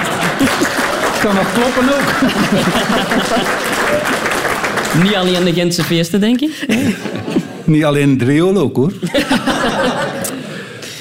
Kan 1.20 1.35
nog 1.35 1.53
kloppen 1.53 1.88
ook. 1.88 2.12
Niet 5.05 5.14
alleen 5.14 5.44
de 5.44 5.53
Gentse 5.53 5.85
feesten, 5.85 6.20
denk 6.20 6.40
ik. 6.40 6.66
Niet 7.64 7.85
alleen 7.85 8.11
in 8.11 8.18
de 8.18 8.25
riool 8.25 8.57
ook, 8.57 8.77
hoor. 8.77 8.92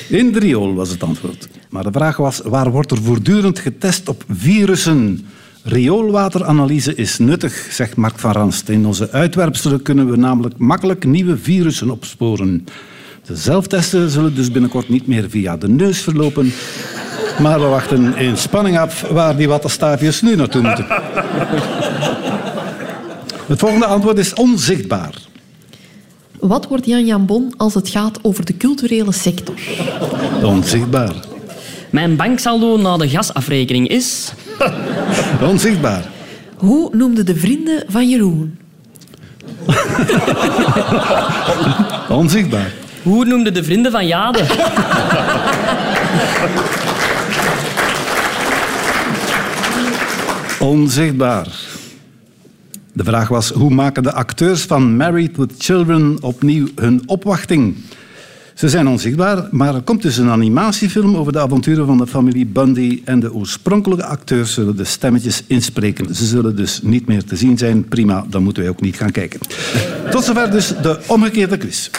In 0.08 0.32
de 0.32 0.40
riool 0.40 0.74
was 0.74 0.90
het 0.90 1.04
antwoord. 1.04 1.48
Maar 1.70 1.84
de 1.84 1.92
vraag 1.92 2.18
was, 2.18 2.42
waar 2.44 2.72
wordt 2.72 2.92
er 2.92 3.02
voortdurend 3.04 3.60
getest 3.60 4.10
op 4.10 4.24
virussen? 4.30 5.28
Rioolwateranalyse 5.64 6.96
is 6.96 7.18
nuttig, 7.18 7.68
zegt 7.72 7.96
Mark 7.96 8.20
van 8.20 8.32
Ranst. 8.32 8.70
In 8.70 8.86
onze 8.86 9.12
uitwerpselen 9.12 9.82
kunnen 9.82 10.10
we 10.10 10.18
namelijk 10.18 10.58
makkelijk 10.58 11.06
nieuwe 11.06 11.38
virussen 11.38 11.90
opsporen. 11.90 12.66
De 13.26 13.36
zelftesten 13.36 14.10
zullen 14.10 14.36
dus 14.36 14.52
binnenkort 14.52 14.90
niet 14.90 15.08
meer 15.08 15.30
via 15.30 15.58
de 15.58 15.70
neus 15.70 16.02
verlopen, 16.02 16.54
maar 17.40 17.60
we 17.60 17.66
wachten 17.66 18.16
in 18.18 18.38
spanning 18.38 18.78
af 18.78 19.02
waar 19.02 19.38
die 19.38 19.48
wattenstaafjes 19.48 20.22
nu 20.22 20.36
naartoe 20.36 20.62
moeten. 20.62 20.86
Het 23.48 23.60
volgende 23.60 23.86
antwoord 23.86 24.18
is 24.18 24.34
onzichtbaar. 24.34 25.14
Wat 26.40 26.68
wordt 26.68 26.86
Jan 26.86 27.06
Jan 27.06 27.26
Bon 27.26 27.54
als 27.58 27.74
het 27.74 27.90
gaat 27.90 28.20
over 28.22 28.46
de 28.46 28.58
culturele 28.58 29.12
sector? 29.12 29.56
Onzichtbaar. 30.44 31.14
Mijn 31.90 32.16
banksaldo 32.16 32.78
na 32.78 32.98
de 32.98 33.10
gasafrekening 33.10 33.88
is... 33.88 34.34
Onzichtbaar. 35.50 36.04
Hoe 36.56 36.96
noemden 36.96 37.26
de 37.26 37.36
vrienden 37.36 37.84
van 37.88 38.10
Jeroen? 38.10 38.58
Onzichtbaar. 42.20 42.72
Hoe 43.04 43.26
noemde 43.26 43.52
de 43.52 43.64
vrienden 43.64 43.92
van 43.92 44.08
Jade? 44.08 44.46
Onzichtbaar. 50.60 51.48
De 52.94 53.04
vraag 53.04 53.28
was, 53.28 53.50
hoe 53.50 53.74
maken 53.74 54.04
de 54.04 54.14
acteurs 54.14 54.62
van 54.62 54.96
Married 54.96 55.38
with 55.38 55.54
Children 55.58 56.18
opnieuw 56.22 56.68
hun 56.76 57.04
opwachting? 57.06 57.76
Ze 58.54 58.70
zijn 58.70 58.88
onzichtbaar, 58.88 59.48
maar 59.52 59.76
er 59.76 59.82
komt 59.82 60.02
dus 60.02 60.18
een 60.18 60.30
animatiefilm 60.30 61.16
over 61.16 61.32
de 61.32 61.40
avonturen 61.40 61.86
van 61.86 61.98
de 61.98 62.08
familie 62.08 62.46
Bundy 62.46 63.02
en 63.06 63.20
de 63.20 63.34
oorspronkelijke 63.34 64.06
acteurs 64.06 64.54
zullen 64.54 64.76
de 64.76 64.84
stemmetjes 64.84 65.44
inspreken. 65.48 66.16
Ze 66.16 66.26
zullen 66.26 66.56
dus 66.56 66.80
niet 66.82 67.08
meer 67.08 67.24
te 67.24 67.36
zien 67.36 67.58
zijn. 67.58 67.88
Prima, 67.88 68.26
dan 68.30 68.44
moeten 68.44 68.64
wij 68.64 68.72
ook 68.72 68.82
niet 68.82 68.96
gaan 68.96 69.12
kijken. 69.12 69.40
Tot 70.12 70.24
zover 70.24 70.52
dus 70.52 70.68
de 70.82 71.00
omgekeerde 71.08 71.58
quiz. 71.58 71.90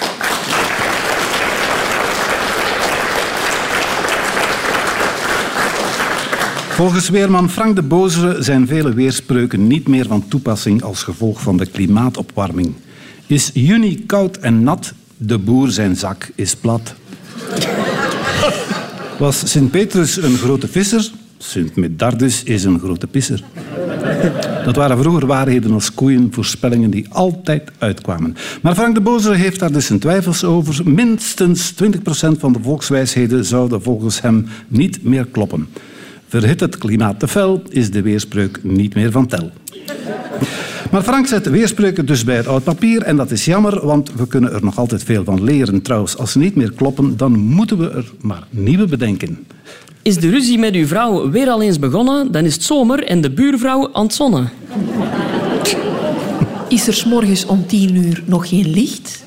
Volgens 6.74 7.08
weerman 7.08 7.50
Frank 7.50 7.76
de 7.76 7.82
Bozere 7.82 8.42
zijn 8.42 8.66
vele 8.66 8.94
weerspreuken 8.94 9.66
niet 9.66 9.88
meer 9.88 10.06
van 10.06 10.28
toepassing 10.28 10.82
als 10.82 11.02
gevolg 11.02 11.40
van 11.40 11.56
de 11.56 11.66
klimaatopwarming. 11.66 12.74
Is 13.26 13.50
juni 13.52 14.06
koud 14.06 14.36
en 14.36 14.62
nat, 14.62 14.94
de 15.26 15.38
boer 15.38 15.70
zijn 15.70 15.96
zak 15.96 16.30
is 16.34 16.56
plat. 16.56 16.94
Was 19.18 19.50
Sint-Petrus 19.50 20.22
een 20.22 20.36
grote 20.36 20.68
visser? 20.68 21.10
Sint-Medardus 21.38 22.42
is 22.42 22.64
een 22.64 22.78
grote 22.78 23.06
pisser. 23.06 23.42
Dat 24.64 24.76
waren 24.76 24.98
vroeger 24.98 25.26
waarheden 25.26 25.72
als 25.72 25.94
koeien, 25.94 26.28
voorspellingen 26.30 26.90
die 26.90 27.06
altijd 27.08 27.70
uitkwamen. 27.78 28.36
Maar 28.62 28.74
Frank 28.74 28.94
de 28.94 29.00
Bozer 29.00 29.34
heeft 29.34 29.58
daar 29.58 29.72
dus 29.72 29.86
zijn 29.86 29.98
twijfels 29.98 30.44
over. 30.44 30.90
Minstens 30.90 31.72
20% 31.72 31.76
van 32.38 32.52
de 32.52 32.58
volkswijsheden 32.62 33.44
zouden 33.44 33.82
volgens 33.82 34.20
hem 34.20 34.46
niet 34.68 35.04
meer 35.04 35.26
kloppen. 35.26 35.68
Verhit 36.28 36.60
het 36.60 36.78
klimaat 36.78 37.18
te 37.18 37.28
fel, 37.28 37.62
is 37.68 37.90
de 37.90 38.02
weerspreuk 38.02 38.60
niet 38.62 38.94
meer 38.94 39.10
van 39.10 39.26
tel. 39.26 39.50
Maar 40.90 41.02
Frank 41.02 41.26
zet 41.26 41.50
weerspreuken 41.50 42.06
dus 42.06 42.24
bij 42.24 42.36
het 42.36 42.46
oud 42.46 42.64
papier 42.64 43.02
en 43.02 43.16
dat 43.16 43.30
is 43.30 43.44
jammer, 43.44 43.86
want 43.86 44.10
we 44.16 44.26
kunnen 44.26 44.52
er 44.52 44.64
nog 44.64 44.78
altijd 44.78 45.02
veel 45.02 45.24
van 45.24 45.44
leren. 45.44 45.82
Trouwens, 45.82 46.16
als 46.16 46.32
ze 46.32 46.38
niet 46.38 46.54
meer 46.54 46.72
kloppen, 46.72 47.16
dan 47.16 47.38
moeten 47.38 47.78
we 47.78 47.90
er 47.90 48.12
maar 48.20 48.46
nieuwe 48.50 48.86
bedenken. 48.86 49.46
Is 50.02 50.16
de 50.16 50.30
ruzie 50.30 50.58
met 50.58 50.74
uw 50.74 50.86
vrouw 50.86 51.30
weer 51.30 51.48
al 51.48 51.62
eens 51.62 51.78
begonnen, 51.78 52.32
dan 52.32 52.44
is 52.44 52.54
het 52.54 52.62
zomer 52.62 53.04
en 53.04 53.20
de 53.20 53.30
buurvrouw 53.30 53.90
aan 53.92 54.04
het 54.04 54.14
zonnen. 54.14 54.50
Is 56.68 56.86
er 56.86 56.94
's 56.94 57.04
morgens 57.04 57.46
om 57.46 57.66
tien 57.66 57.96
uur 57.96 58.22
nog 58.26 58.48
geen 58.48 58.70
licht? 58.70 59.24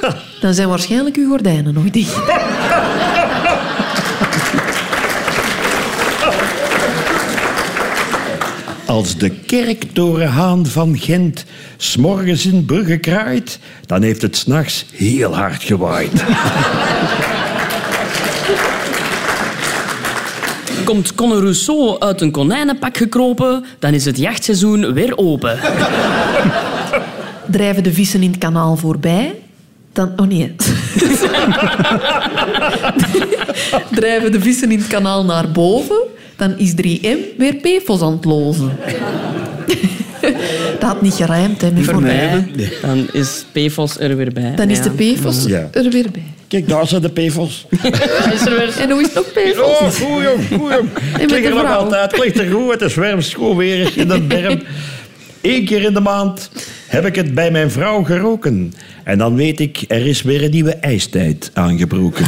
Dan 0.40 0.54
zijn 0.54 0.68
waarschijnlijk 0.68 1.16
uw 1.16 1.28
gordijnen 1.28 1.74
nog 1.74 1.90
dicht. 1.90 2.16
Als 8.98 9.16
de 9.16 9.30
kerktorenhaan 9.30 10.66
van 10.66 10.98
Gent 10.98 11.44
s'morgens 11.76 12.46
in 12.46 12.64
Brugge 12.64 12.96
kraait, 12.96 13.58
dan 13.86 14.02
heeft 14.02 14.22
het 14.22 14.36
s'nachts 14.36 14.86
heel 14.92 15.36
hard 15.36 15.62
gewaaid. 15.62 16.12
Komt 20.84 21.14
Conor 21.14 21.40
Rousseau 21.40 22.00
uit 22.00 22.20
een 22.20 22.30
konijnenpak 22.30 22.96
gekropen, 22.96 23.64
dan 23.78 23.94
is 23.94 24.04
het 24.04 24.18
jachtseizoen 24.18 24.92
weer 24.92 25.16
open. 25.16 25.58
Drijven 27.56 27.82
de 27.82 27.92
vissen 27.92 28.22
in 28.22 28.30
het 28.30 28.38
kanaal 28.38 28.76
voorbij? 28.76 29.34
Dan... 29.92 30.12
Oh 30.16 30.26
nee. 30.26 30.54
Drijven 34.00 34.32
de 34.32 34.40
vissen 34.40 34.70
in 34.72 34.78
het 34.78 34.88
kanaal 34.88 35.24
naar 35.24 35.50
boven? 35.50 36.16
Dan 36.38 36.58
is 36.58 36.72
3M 36.72 37.36
weer 37.38 37.54
PFOS 37.54 38.00
aan 38.02 38.12
het 38.12 38.24
lozen. 38.24 38.70
Dat 40.80 40.88
had 40.90 41.02
niet 41.02 41.14
gerijmd, 41.14 41.60
hè, 41.60 41.70
met 41.70 41.84
voorbij. 41.84 42.46
Dan 42.82 43.06
is 43.12 43.44
PFOS 43.52 43.98
er 43.98 44.16
weer 44.16 44.32
bij. 44.32 44.52
Dan 44.54 44.70
is 44.70 44.82
de 44.82 44.90
PFOS 44.90 45.44
Ja. 45.46 45.68
er 45.72 45.90
weer 45.90 46.06
bij. 46.12 46.22
Kijk, 46.48 46.68
daar 46.68 46.86
zijn 46.86 47.02
de 47.02 47.08
weer... 48.56 48.74
En 48.80 48.90
hoe 48.90 49.00
is 49.00 49.06
het 49.06 49.14
nog 49.14 49.32
PFOS? 49.32 49.80
Oh, 49.80 49.90
goed 49.90 50.22
jong, 50.22 50.60
goed 50.60 50.72
jong. 50.72 50.88
ligt 51.30 51.30
de 51.42 51.48
er 51.48 51.54
nog 51.54 51.76
altijd, 51.76 52.10
het 52.10 52.20
ligt 52.20 52.38
er 52.38 52.50
goed. 52.50 52.70
Het 52.72 52.80
is 52.80 52.94
warm, 52.94 53.20
schoon 53.20 53.56
weer 53.56 53.92
in 53.96 54.08
de 54.08 54.20
berm. 54.20 54.62
Eén 55.42 55.64
keer 55.64 55.82
in 55.82 55.94
de 55.94 56.00
maand 56.00 56.50
heb 56.86 57.06
ik 57.06 57.14
het 57.14 57.34
bij 57.34 57.50
mijn 57.50 57.70
vrouw 57.70 58.02
geroken. 58.02 58.72
En 59.04 59.18
dan 59.18 59.34
weet 59.34 59.60
ik, 59.60 59.84
er 59.88 60.06
is 60.06 60.22
weer 60.22 60.44
een 60.44 60.50
nieuwe 60.50 60.74
ijstijd 60.74 61.50
aangebroken. 61.54 62.24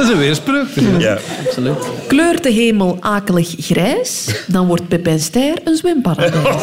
Dat 0.00 0.08
is 0.08 0.14
een 0.14 0.20
weerspreuk. 0.20 0.68
Ja. 0.98 1.18
Absoluut. 1.46 1.76
Kleurt 2.06 2.42
de 2.42 2.50
hemel 2.50 2.96
akelig 3.00 3.54
grijs? 3.58 4.44
Dan 4.46 4.66
wordt 4.66 4.88
Pepijn 4.88 5.20
Steyr 5.20 5.58
een 5.64 5.76
zwemparadijs. 5.76 6.62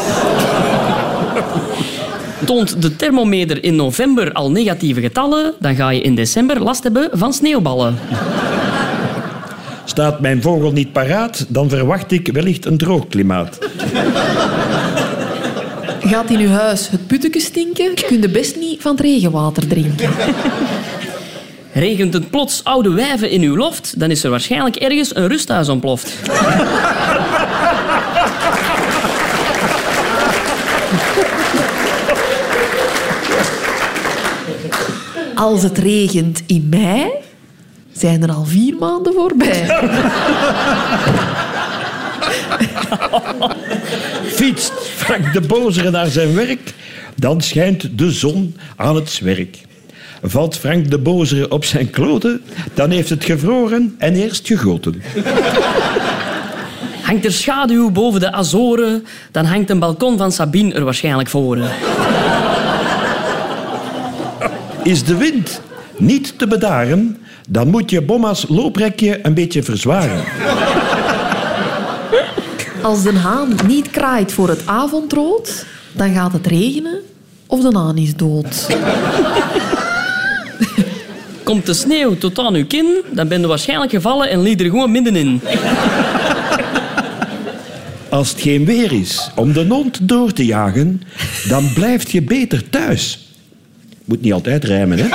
Toont 2.46 2.82
de 2.82 2.96
thermometer 2.96 3.64
in 3.64 3.76
november 3.76 4.32
al 4.32 4.50
negatieve 4.50 5.00
getallen, 5.00 5.54
dan 5.58 5.74
ga 5.74 5.90
je 5.90 6.00
in 6.00 6.14
december 6.14 6.62
last 6.62 6.82
hebben 6.82 7.08
van 7.12 7.32
sneeuwballen. 7.32 7.98
Staat 9.84 10.20
mijn 10.20 10.42
vogel 10.42 10.72
niet 10.72 10.92
paraat, 10.92 11.46
dan 11.48 11.68
verwacht 11.68 12.12
ik 12.12 12.28
wellicht 12.32 12.66
een 12.66 12.78
droog 12.78 13.08
klimaat. 13.08 13.58
Gaat 16.00 16.30
in 16.30 16.38
uw 16.38 16.50
huis 16.50 16.88
het 16.90 17.06
putteke 17.06 17.40
stinken? 17.40 17.94
Kun 17.94 18.20
je 18.20 18.28
best 18.28 18.56
niet 18.56 18.82
van 18.82 18.92
het 18.92 19.00
regenwater 19.00 19.66
drinken. 19.66 20.10
Regent 21.72 22.12
het 22.12 22.30
plots 22.30 22.64
oude 22.64 22.90
wijven 22.90 23.30
in 23.30 23.42
uw 23.42 23.56
loft, 23.56 24.00
dan 24.00 24.10
is 24.10 24.24
er 24.24 24.30
waarschijnlijk 24.30 24.76
ergens 24.76 25.16
een 25.16 25.28
rusthuis 25.28 25.68
ontploft. 25.68 26.12
Als 35.34 35.62
het 35.62 35.78
regent 35.78 36.42
in 36.46 36.66
mei, 36.70 37.10
zijn 37.92 38.22
er 38.22 38.32
al 38.32 38.44
vier 38.44 38.76
maanden 38.76 39.12
voorbij. 39.12 39.66
Fietst 44.24 44.72
Frank 44.96 45.32
de 45.32 45.40
Bozere 45.40 45.90
naar 45.90 46.06
zijn 46.06 46.34
werk, 46.34 46.74
dan 47.16 47.40
schijnt 47.40 47.98
de 47.98 48.10
zon 48.10 48.56
aan 48.76 48.94
het 48.94 49.10
zwerk. 49.10 49.58
Valt 50.22 50.56
Frank 50.56 50.90
de 50.90 50.98
Bozere 50.98 51.50
op 51.50 51.64
zijn 51.64 51.90
kloten, 51.90 52.42
dan 52.74 52.90
heeft 52.90 53.10
het 53.10 53.24
gevroren 53.24 53.94
en 53.98 54.14
eerst 54.14 54.46
gegoten. 54.46 55.02
Hangt 57.02 57.24
er 57.24 57.32
schaduw 57.32 57.90
boven 57.90 58.20
de 58.20 58.32
Azoren, 58.32 59.06
dan 59.30 59.44
hangt 59.44 59.70
een 59.70 59.78
balkon 59.78 60.18
van 60.18 60.32
Sabine 60.32 60.74
er 60.74 60.84
waarschijnlijk 60.84 61.28
voor. 61.28 61.58
Is 64.82 65.04
de 65.04 65.16
wind 65.16 65.60
niet 65.96 66.38
te 66.38 66.46
bedaren, 66.46 67.16
dan 67.48 67.68
moet 67.68 67.90
je 67.90 68.02
bomma's 68.02 68.44
looprekje 68.48 69.18
een 69.22 69.34
beetje 69.34 69.62
verzwaren. 69.62 70.24
Als 72.82 73.02
de 73.02 73.12
haan 73.12 73.54
niet 73.66 73.90
kraait 73.90 74.32
voor 74.32 74.48
het 74.48 74.62
avondrood, 74.66 75.66
dan 75.92 76.14
gaat 76.14 76.32
het 76.32 76.46
regenen 76.46 77.00
of 77.46 77.60
de 77.60 77.78
haan 77.78 77.96
is 77.96 78.16
dood. 78.16 78.66
Komt 81.48 81.66
de 81.66 81.74
sneeuw 81.74 82.18
tot 82.18 82.38
aan 82.38 82.54
uw 82.54 82.66
kin, 82.66 82.86
dan 83.10 83.28
ben 83.28 83.40
je 83.40 83.46
waarschijnlijk 83.46 83.90
gevallen 83.90 84.30
en 84.30 84.42
liet 84.42 84.60
er 84.60 84.70
gewoon 84.70 84.90
middenin. 84.90 85.40
Als 88.08 88.30
het 88.30 88.40
geen 88.40 88.64
weer 88.64 88.92
is 88.92 89.30
om 89.34 89.52
de 89.52 89.66
hond 89.68 89.98
door 90.08 90.32
te 90.32 90.44
jagen, 90.44 91.02
dan 91.48 91.72
blijf 91.74 92.10
je 92.10 92.22
beter 92.22 92.70
thuis. 92.70 93.32
Moet 94.04 94.20
niet 94.20 94.32
altijd 94.32 94.64
rijmen, 94.64 94.98
hè? 94.98 95.08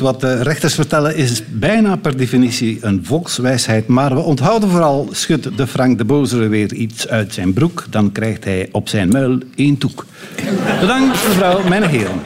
Wat 0.00 0.20
de 0.20 0.42
rechters 0.42 0.74
vertellen 0.74 1.16
is 1.16 1.42
bijna 1.50 1.96
per 1.96 2.16
definitie 2.16 2.78
een 2.80 3.04
volkswijsheid. 3.04 3.86
Maar 3.86 4.14
we 4.14 4.20
onthouden 4.20 4.68
vooral, 4.68 5.08
schudt 5.10 5.56
de 5.56 5.66
Frank 5.66 5.98
de 5.98 6.04
Bozere 6.04 6.48
weer 6.48 6.72
iets 6.72 7.08
uit 7.08 7.34
zijn 7.34 7.52
broek, 7.52 7.86
dan 7.90 8.12
krijgt 8.12 8.44
hij 8.44 8.68
op 8.72 8.88
zijn 8.88 9.08
muil 9.08 9.38
één 9.54 9.78
toek. 9.78 10.06
Bedankt, 10.80 11.28
mevrouw, 11.28 11.68
mijn 11.68 11.88
heren. 11.88 12.20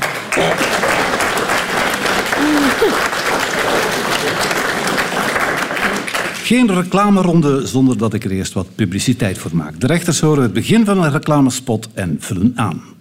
Geen 6.43 6.75
reclameronde 6.75 7.67
zonder 7.67 7.99
dat 7.99 8.15
ik 8.15 8.25
er 8.25 8.31
eerst 8.31 8.53
wat 8.53 8.67
publiciteit 8.75 9.39
voor 9.39 9.57
maak. 9.57 9.81
De 9.81 9.87
rechters 9.87 10.21
horen 10.21 10.43
het 10.43 10.53
begin 10.53 10.85
van 10.85 11.03
een 11.03 11.13
reclamespot 11.13 11.89
en 11.95 12.17
vullen 12.21 12.53
aan. 12.55 12.96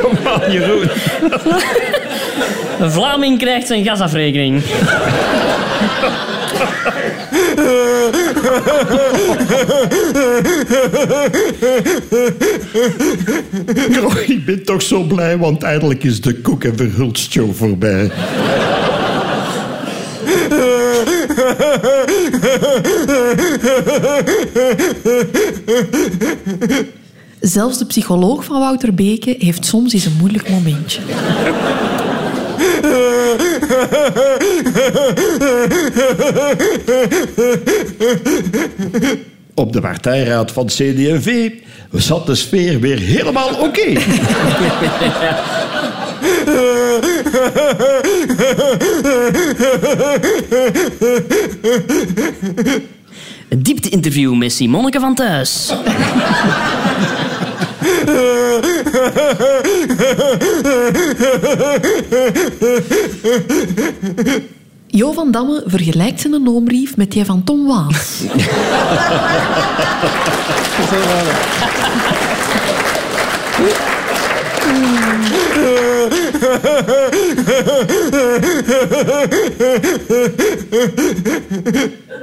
Kom 0.00 0.18
aan, 0.24 0.52
Jeroen. 0.52 0.90
Een 2.80 2.90
Vlaming 2.90 3.38
krijgt 3.38 3.66
zijn 3.66 3.84
gasafrekening. 3.84 4.62
Oh, 14.02 14.18
ik 14.26 14.44
ben 14.44 14.64
toch 14.64 14.82
zo 14.82 15.02
blij, 15.02 15.38
want 15.38 15.62
eindelijk 15.62 16.04
is 16.04 16.20
de 16.20 16.40
koek- 16.40 16.64
en 16.64 16.76
verhulstshow 16.76 17.54
voorbij. 17.54 18.10
Zelfs 27.40 27.78
de 27.78 27.86
psycholoog 27.86 28.44
van 28.44 28.58
Wouter 28.58 28.94
Beke 28.94 29.34
heeft 29.38 29.64
soms 29.64 29.92
eens 29.92 30.04
een 30.04 30.16
moeilijk 30.18 30.50
momentje. 30.50 31.00
Op 39.54 39.72
de 39.72 39.80
partijraad 39.80 40.52
van 40.52 40.66
CD&V 40.66 41.50
zat 41.92 42.26
de 42.26 42.34
sfeer 42.34 42.80
weer 42.80 42.98
helemaal 42.98 43.48
oké. 43.48 43.86
Een 53.48 53.62
diepte-interview 53.62 54.34
met 54.34 54.52
Simonneke 54.52 55.00
van 55.00 55.14
Thuis. 55.14 55.72
Jo 64.86 65.12
van 65.12 65.30
Damme 65.30 65.62
vergelijkt 65.66 66.20
zijn 66.20 66.42
noombrief 66.42 66.96
met 66.96 67.12
die 67.12 67.24
van 67.24 67.44
Tom 67.44 67.66
Waas. 67.66 68.22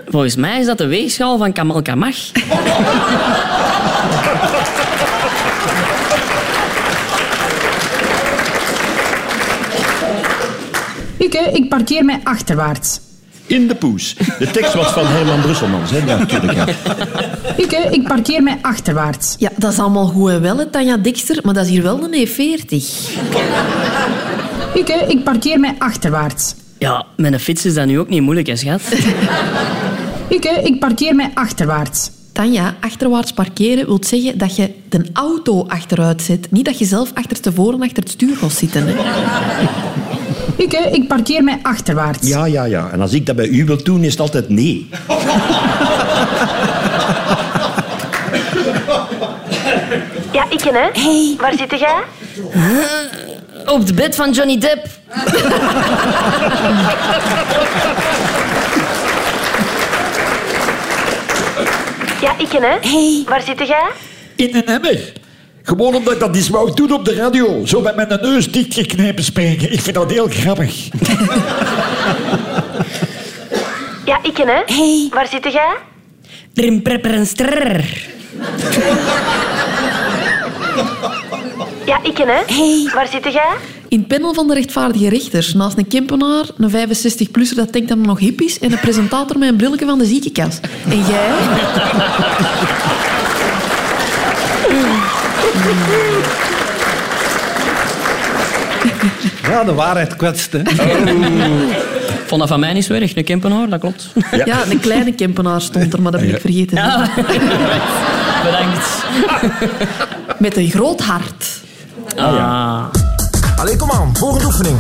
Volgens 0.08 0.36
mij 0.36 0.60
is 0.60 0.66
dat 0.66 0.78
de 0.78 0.88
weegschaal 0.88 1.38
van 1.38 1.54
Kamal 1.54 1.82
Kamach. 1.82 2.32
Ik, 11.34 11.40
hè, 11.40 11.52
ik 11.52 11.70
parkeer 11.70 12.06
mij 12.06 12.20
achterwaarts. 12.24 13.00
In 13.46 13.68
de 13.68 13.76
poes. 13.76 14.16
De 14.40 14.52
tekst 14.52 14.74
was 14.74 14.92
van 14.92 15.06
Herman 15.08 15.42
Brusselmans, 15.42 15.92
hè? 15.92 15.98
Ja, 15.98 16.18
natuurlijk. 16.18 16.54
Ja. 16.54 16.68
Ik, 17.58 17.72
hè, 17.72 17.90
ik 17.90 18.08
parkeer 18.08 18.44
mij 18.44 18.58
achterwaarts. 18.62 19.36
Ja, 19.40 19.50
dat 19.56 19.72
is 19.72 19.80
allemaal 19.80 20.06
goed 20.06 20.30
en 20.30 20.42
wel, 20.42 20.58
hè, 20.58 20.66
Tanja 20.66 20.98
Dikster, 20.98 21.40
maar 21.44 21.54
dat 21.54 21.64
is 21.64 21.70
hier 21.70 21.84
wel 21.84 22.04
een 22.04 22.28
E40. 22.28 22.74
Ik, 24.74 24.88
hè, 24.88 25.08
ik 25.08 25.24
parkeer 25.24 25.60
mij 25.60 25.76
achterwaarts. 25.78 26.56
Ja, 26.78 27.06
met 27.18 27.34
een 27.34 27.40
fiets 27.40 27.66
is 27.66 27.74
dat 27.74 27.86
nu 27.86 28.00
ook 28.00 28.10
niet 28.10 28.22
moeilijk, 28.22 28.48
hè, 28.48 28.56
schat? 28.56 28.82
Ik, 30.28 30.44
hè, 30.44 30.62
ik 30.62 30.80
parkeer 30.80 31.16
mij 31.16 31.32
achterwaarts. 31.34 32.12
Tanja, 32.32 32.76
achterwaarts 32.80 33.34
parkeren 33.34 33.86
wil 33.86 34.00
zeggen 34.02 34.38
dat 34.38 34.56
je 34.56 34.74
de 34.90 35.06
auto 35.14 35.66
achteruit 35.68 36.22
zet. 36.22 36.52
Niet 36.52 36.66
dat 36.66 36.80
je 36.80 36.86
zelf 36.86 37.12
achterstevoren 37.14 37.82
achter 37.82 38.04
het 38.04 38.12
stuur 38.12 38.36
gaat 38.36 38.52
zitten. 38.52 38.84
Hè. 38.88 38.94
Ik, 40.56 40.72
hè, 40.72 40.90
ik 40.90 41.08
parkeer 41.08 41.44
mij 41.44 41.60
achterwaarts. 41.62 42.28
ja, 42.28 42.46
ja, 42.46 42.64
ja. 42.64 42.90
En 42.92 43.02
als 43.02 43.14
ik 43.14 43.26
dat 43.26 43.36
bij 43.36 43.48
u 43.48 43.66
wil 43.66 43.84
doen, 43.84 44.04
is 44.04 44.12
het 44.12 44.20
altijd 44.20 44.50
nee. 44.50 44.90
Ja, 50.32 50.46
ik 50.50 50.62
hè. 50.62 51.02
Hey. 51.02 51.36
Waar 51.38 51.54
zit 51.58 51.80
jij? 51.80 52.04
Op 53.66 53.80
het 53.80 53.96
bed 53.96 54.16
van 54.16 54.32
Johnny 54.32 54.58
Depp. 54.58 54.88
Ja, 62.22 62.38
ik 62.38 62.52
hè. 62.52 62.90
Hey. 62.90 63.24
Waar 63.28 63.42
zit 63.42 63.68
jij? 63.68 63.90
In 64.36 64.56
een 64.56 64.66
emmer. 64.66 65.23
Gewoon 65.64 65.96
omdat 65.96 66.14
ik 66.14 66.20
dat 66.20 66.36
eens 66.36 66.50
wou 66.50 66.74
doen 66.74 66.92
op 66.92 67.06
de 67.06 67.14
radio. 67.14 67.66
Zo 67.66 67.82
met 67.82 67.96
mijn 67.96 68.20
neus 68.22 68.52
dichtgeknepen 68.52 69.24
spreken. 69.24 69.72
Ik 69.72 69.82
vind 69.82 69.96
dat 69.96 70.12
heel 70.12 70.28
grappig. 70.28 70.76
Ja, 74.06 74.20
ik 74.24 74.38
hè. 74.38 74.76
Hey. 74.76 75.10
Waar 75.12 75.28
zit 75.28 75.44
jij? 75.44 75.76
Trim, 76.54 76.82
prepper 76.82 77.14
en 77.14 77.26
strrr. 77.26 77.84
Ja, 81.86 82.00
ik 82.04 82.18
hè. 82.18 82.56
Hey. 82.56 82.92
Waar 82.94 83.08
zit 83.08 83.34
jij? 83.34 83.56
In 83.88 84.00
het 84.00 84.08
panel 84.08 84.34
van 84.34 84.48
de 84.48 84.54
rechtvaardige 84.54 85.10
rechters, 85.10 85.54
naast 85.54 85.78
een 85.78 85.88
Kempenaar, 85.88 86.46
een 86.58 86.72
65-plusser 86.72 87.56
dat 87.56 87.74
denkt 87.74 87.88
dat 87.88 87.98
hij 87.98 88.08
nog 88.08 88.20
hip 88.20 88.42
is 88.42 88.60
en 88.60 88.72
een 88.72 88.80
presentator 88.80 89.38
met 89.38 89.50
een 89.50 89.56
brilletje 89.56 89.86
van 89.86 89.98
de 89.98 90.06
ziekenkast. 90.06 90.60
En 90.90 91.06
jij? 91.06 91.32
Ja, 99.50 99.64
de 99.64 99.74
waarheid 99.74 100.16
kwetst. 100.16 100.52
Hè. 100.52 100.60
Ik 100.60 102.30
vond 102.30 102.42
dat 102.42 102.50
van 102.50 102.60
mij 102.60 102.74
niet 102.74 102.86
zo 102.86 102.94
erg, 102.94 103.16
een 103.16 103.24
Kempenaar, 103.24 103.70
dat 103.70 103.80
klopt. 103.80 104.10
Ja. 104.46 104.66
een 104.70 104.80
kleine 104.80 105.14
Kempenaar 105.14 105.62
stond 105.62 105.94
er, 105.94 106.02
maar 106.02 106.12
dat 106.12 106.22
ben 106.22 106.30
ik 106.30 106.42
vergeten. 106.42 106.78
Ja. 106.78 107.10
Bedankt. 108.44 108.88
Met 110.38 110.58
een 110.58 110.70
groot 110.70 111.02
hart. 111.02 111.48
Ah. 112.18 112.84
Allee, 113.56 113.76
kom 113.76 113.92
aan. 113.92 114.16
Volgende 114.18 114.46
oefening. 114.46 114.78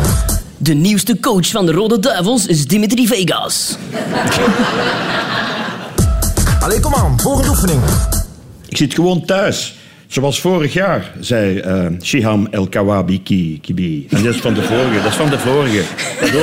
De 0.57 0.73
nieuwste 0.73 1.19
coach 1.19 1.47
van 1.47 1.65
de 1.65 1.71
Rode 1.71 1.99
Duivels 1.99 2.45
is 2.45 2.67
Dimitri 2.67 3.07
Vegas. 3.07 3.77
Allee, 6.59 6.79
kom 6.79 6.95
aan. 6.95 7.19
Volgende 7.19 7.49
oefening. 7.49 7.81
Ik 8.67 8.77
zit 8.77 8.93
gewoon 8.93 9.25
thuis. 9.25 9.75
Zoals 10.13 10.41
vorig 10.41 10.73
jaar, 10.73 11.11
zei 11.19 11.59
eh 11.59 11.85
Shiham 12.01 12.47
El 12.51 12.67
Kawabi 12.69 13.21
Ki- 13.23 13.59
Kibi. 13.61 14.07
En 14.09 14.23
dat 14.23 14.33
is 14.33 14.41
van 14.41 14.53
de 14.53 14.61
vorige. 14.61 15.01
Dat 15.01 15.11
is 15.11 15.15
van 15.15 15.29
de 15.29 15.39
vorige. 15.39 15.81
Dat, 16.19 16.31
dat 16.31 16.39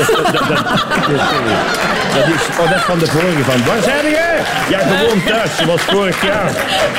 is 2.77 2.83
van 2.83 2.99
de 2.99 3.07
vorige. 3.07 3.43
Van, 3.43 3.65
waar 3.65 3.83
zijn 3.83 4.11
jij? 4.11 4.30
Ja, 4.71 4.79
gewoon 4.79 5.23
thuis, 5.25 5.51
zoals 5.65 5.83
vorig 5.83 6.25
jaar, 6.25 6.51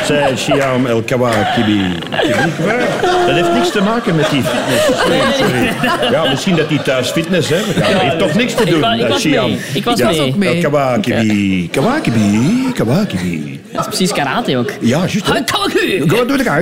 zei 0.05 0.37
Shiham 0.37 0.85
El 0.85 1.01
Kawabi 1.01 1.45
Kibi. 1.55 1.81
Kibi, 2.21 2.33
waar? 2.65 2.87
Dat 3.25 3.35
heeft 3.35 3.53
niks 3.53 3.71
te 3.71 3.81
maken 3.81 4.15
met 4.15 4.29
die 4.29 4.43
fitness. 4.43 4.85
Sorry, 4.85 5.19
sorry. 5.37 5.69
Ja, 6.11 6.29
misschien 6.29 6.55
dat 6.55 6.69
die 6.69 6.81
thuis 6.81 7.09
fitness 7.09 7.49
heeft. 7.49 7.75
Ja, 7.75 7.91
dat 7.91 8.01
heeft 8.01 8.19
toch 8.19 8.33
niks 8.33 8.53
te 8.53 8.65
doen, 8.65 8.93
ik 8.93 9.01
eh, 9.01 9.09
was 9.09 9.23
mee. 9.23 9.59
Ik 9.73 9.83
was 9.83 9.99
ja, 9.99 10.07
mee. 10.07 10.21
ook 10.21 10.35
mee. 10.35 10.55
El 10.55 10.61
Kawakibi. 10.61 11.69
Kawakibi. 11.71 12.71
Kawakibi. 12.73 13.61
Dat 13.71 13.81
is 13.81 13.87
precies 13.87 14.11
karate 14.11 14.57
ook. 14.57 14.71
Ja, 14.79 14.97
juist. 14.97 15.27
hè. 15.27 15.33
De 15.33 15.43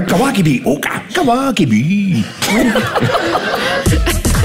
Kawakibi. 0.05 0.61
Ook 0.63 0.85
Kawakibi. 1.11 2.25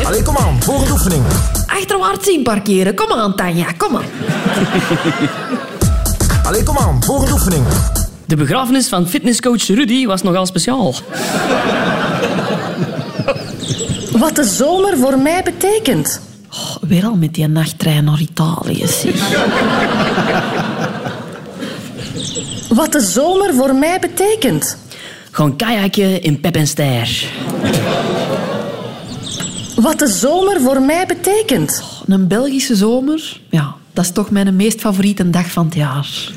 Allee, 0.05 0.23
kom 0.23 0.37
aan. 0.37 0.63
Volgende 0.63 0.93
oefening. 0.93 1.23
Achterwaarts 1.67 2.27
zien 2.27 2.43
parkeren. 2.43 2.95
Kom 2.95 3.13
aan, 3.13 3.37
Tanja, 3.37 3.67
kom 3.77 3.97
aan. 3.97 4.05
Allee, 6.45 6.63
kom 6.63 6.79
aan. 6.79 7.03
Volgende 7.05 7.33
oefening. 7.33 7.67
De 8.27 8.37
begrafenis 8.37 8.89
van 8.89 9.09
fitnesscoach 9.09 9.67
Rudy 9.67 10.07
was 10.07 10.23
nogal 10.23 10.47
speciaal. 10.47 10.95
Wat 14.13 14.37
de 14.37 14.45
zomer 14.45 14.99
voor 14.99 15.19
mij 15.19 15.43
betekent. 15.43 16.21
Oh, 16.51 16.77
weer 16.81 17.05
al 17.05 17.17
met 17.17 17.35
die 17.35 17.49
nachttrein 17.49 18.05
naar 18.05 18.21
Italië, 18.21 18.87
zeg. 18.87 19.31
Wat 22.69 22.93
de 22.93 23.01
zomer 23.01 23.55
voor 23.55 23.75
mij 23.75 23.99
betekent. 23.99 24.77
Gewoon 25.31 25.57
kajakken 25.57 26.23
in 26.23 26.41
Pep 26.41 26.57
en 26.57 26.67
Ster. 26.67 27.25
Wat 29.77 29.99
de 29.99 30.07
zomer 30.09 30.61
voor 30.61 30.83
mij 30.83 31.07
betekent. 31.07 31.83
Een 32.07 32.29
Belgische 32.29 32.77
zomer, 32.77 33.41
ja, 33.51 33.75
dat 33.95 34.05
is 34.05 34.11
toch 34.11 34.31
mijn 34.31 34.57
meest 34.57 34.81
favoriete 34.81 35.31
dag 35.31 35.51
van 35.51 35.65
het 35.65 35.75
jaar. 35.75 36.33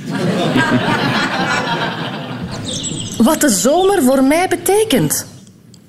Wat 3.18 3.42
de 3.42 3.50
zomer 3.50 4.04
voor 4.04 4.24
mij 4.24 4.48
betekent. 4.48 5.26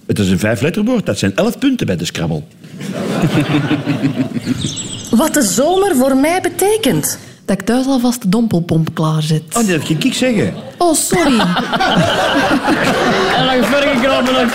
Het 0.06 0.18
is 0.18 0.30
een 0.30 0.38
vijfletterwoord. 0.38 1.06
Dat 1.06 1.18
zijn 1.18 1.36
elf 1.36 1.58
punten 1.58 1.86
bij 1.86 1.96
de 1.96 2.04
Scrabble. 2.04 2.42
Wat 5.10 5.34
de 5.34 5.42
zomer 5.42 5.96
voor 5.96 6.16
mij 6.16 6.40
betekent. 6.40 7.18
Dat 7.48 7.60
ik 7.60 7.66
thuis 7.66 7.86
alvast 7.86 8.22
de 8.22 8.28
dompelpomp 8.28 8.94
klaarzet. 8.94 9.42
Oh, 9.52 9.66
dat 9.68 9.84
ging 9.84 10.04
ik 10.04 10.14
zeggen. 10.14 10.54
Oh, 10.78 10.94
sorry. 10.94 11.38
En 13.38 13.46
dan 13.46 13.64
verder 13.64 13.88
gekrabben 13.94 14.34
ook. 14.40 14.50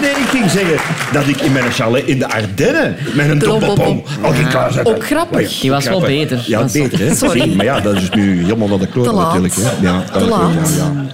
Nee, 0.00 0.10
ik 0.10 0.28
ging 0.28 0.50
zeggen 0.50 0.76
dat 1.12 1.26
ik 1.28 1.40
in 1.40 1.52
mijn 1.52 1.70
chalet 1.72 2.04
in 2.06 2.18
de 2.18 2.28
Ardennen 2.28 2.96
met 3.14 3.30
een 3.30 3.38
Dompelpom. 3.38 3.76
dompelpom 3.84 4.24
al 4.24 4.32
ging 4.32 4.48
klaarzetten. 4.48 4.94
Ook 4.94 5.04
grappig. 5.06 5.60
Die 5.60 5.70
was 5.70 5.84
wel 5.84 6.00
beter. 6.00 6.44
Ja, 6.46 6.64
beter, 6.72 6.98
hè? 6.98 7.14
Sorry. 7.14 7.54
Maar 7.54 7.64
ja, 7.64 7.80
dat 7.80 7.94
is 7.94 8.10
nu 8.10 8.42
helemaal 8.42 8.68
naar 8.68 8.78
de 8.78 8.86
kloot 8.86 9.04
Te 9.04 9.12
laat. 9.12 9.24
natuurlijk. 9.26 9.54
Hè? 9.54 9.86
Ja, 9.86 10.02
Te 10.12 10.24
laat. 10.24 10.52
Ja, 10.52 10.60
ja. 10.76 11.04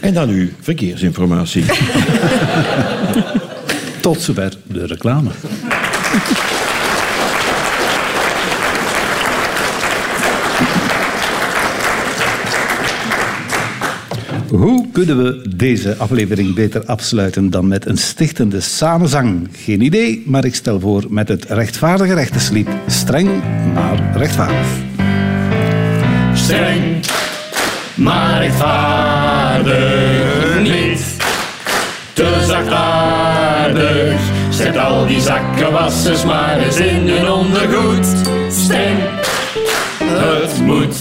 En 0.00 0.14
dan 0.14 0.28
nu 0.28 0.54
verkeersinformatie. 0.60 1.64
Tot 4.00 4.20
zover 4.20 4.52
de 4.66 4.86
reclame. 4.86 5.30
Hoe 14.60 14.86
kunnen 14.92 15.24
we 15.24 15.56
deze 15.56 15.96
aflevering 15.96 16.54
beter 16.54 16.84
afsluiten 16.84 17.50
dan 17.50 17.68
met 17.68 17.86
een 17.86 17.98
stichtende 17.98 18.60
samenzang? 18.60 19.48
Geen 19.52 19.80
idee, 19.80 20.22
maar 20.26 20.44
ik 20.44 20.54
stel 20.54 20.80
voor 20.80 21.04
met 21.08 21.28
het 21.28 21.44
rechtvaardige 21.44 22.14
rechterslied. 22.14 22.68
Streng, 22.86 23.42
maar 23.74 24.16
rechtvaardig. 24.16 24.66
Streng, 26.34 27.04
maar 27.94 28.40
rechtvaardig 28.40 29.72
niet. 30.62 31.16
Te 32.12 32.44
zachtaardig, 32.46 34.20
zet 34.50 34.76
al 34.76 35.06
die 35.06 35.20
zakkenwassers 35.20 36.24
maar 36.24 36.58
eens 36.58 36.76
in 36.76 37.08
hun 37.08 37.30
ondergoed. 37.30 38.06
Streng, 38.48 38.98
het 39.98 40.62
moet. 40.62 40.99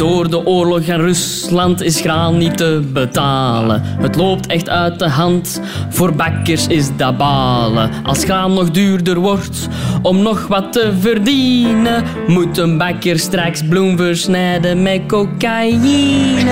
Door 0.00 0.30
de 0.30 0.46
oorlog 0.46 0.80
in 0.80 1.00
Rusland 1.00 1.82
is 1.82 2.00
graan 2.00 2.38
niet 2.38 2.56
te 2.56 2.82
betalen. 2.92 3.82
Het 3.84 4.16
loopt 4.16 4.46
echt 4.46 4.68
uit 4.68 4.98
de 4.98 5.08
hand. 5.08 5.60
Voor 5.88 6.14
bakkers 6.14 6.66
is 6.66 6.96
dat 6.96 7.16
balen. 7.16 7.90
Als 8.04 8.24
graan 8.24 8.54
nog 8.54 8.70
duurder 8.70 9.18
wordt 9.18 9.68
om 10.02 10.22
nog 10.22 10.46
wat 10.46 10.72
te 10.72 10.92
verdienen, 11.00 12.04
moet 12.26 12.58
een 12.58 12.78
bakker 12.78 13.18
straks 13.18 13.62
bloem 13.68 13.96
versnijden 13.96 14.82
met 14.82 15.00
cocaïne. 15.06 16.48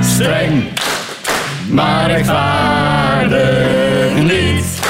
Streng, 0.00 0.64
maar 1.70 2.10
rechtvaardig 2.10 4.22
niet. 4.22 4.80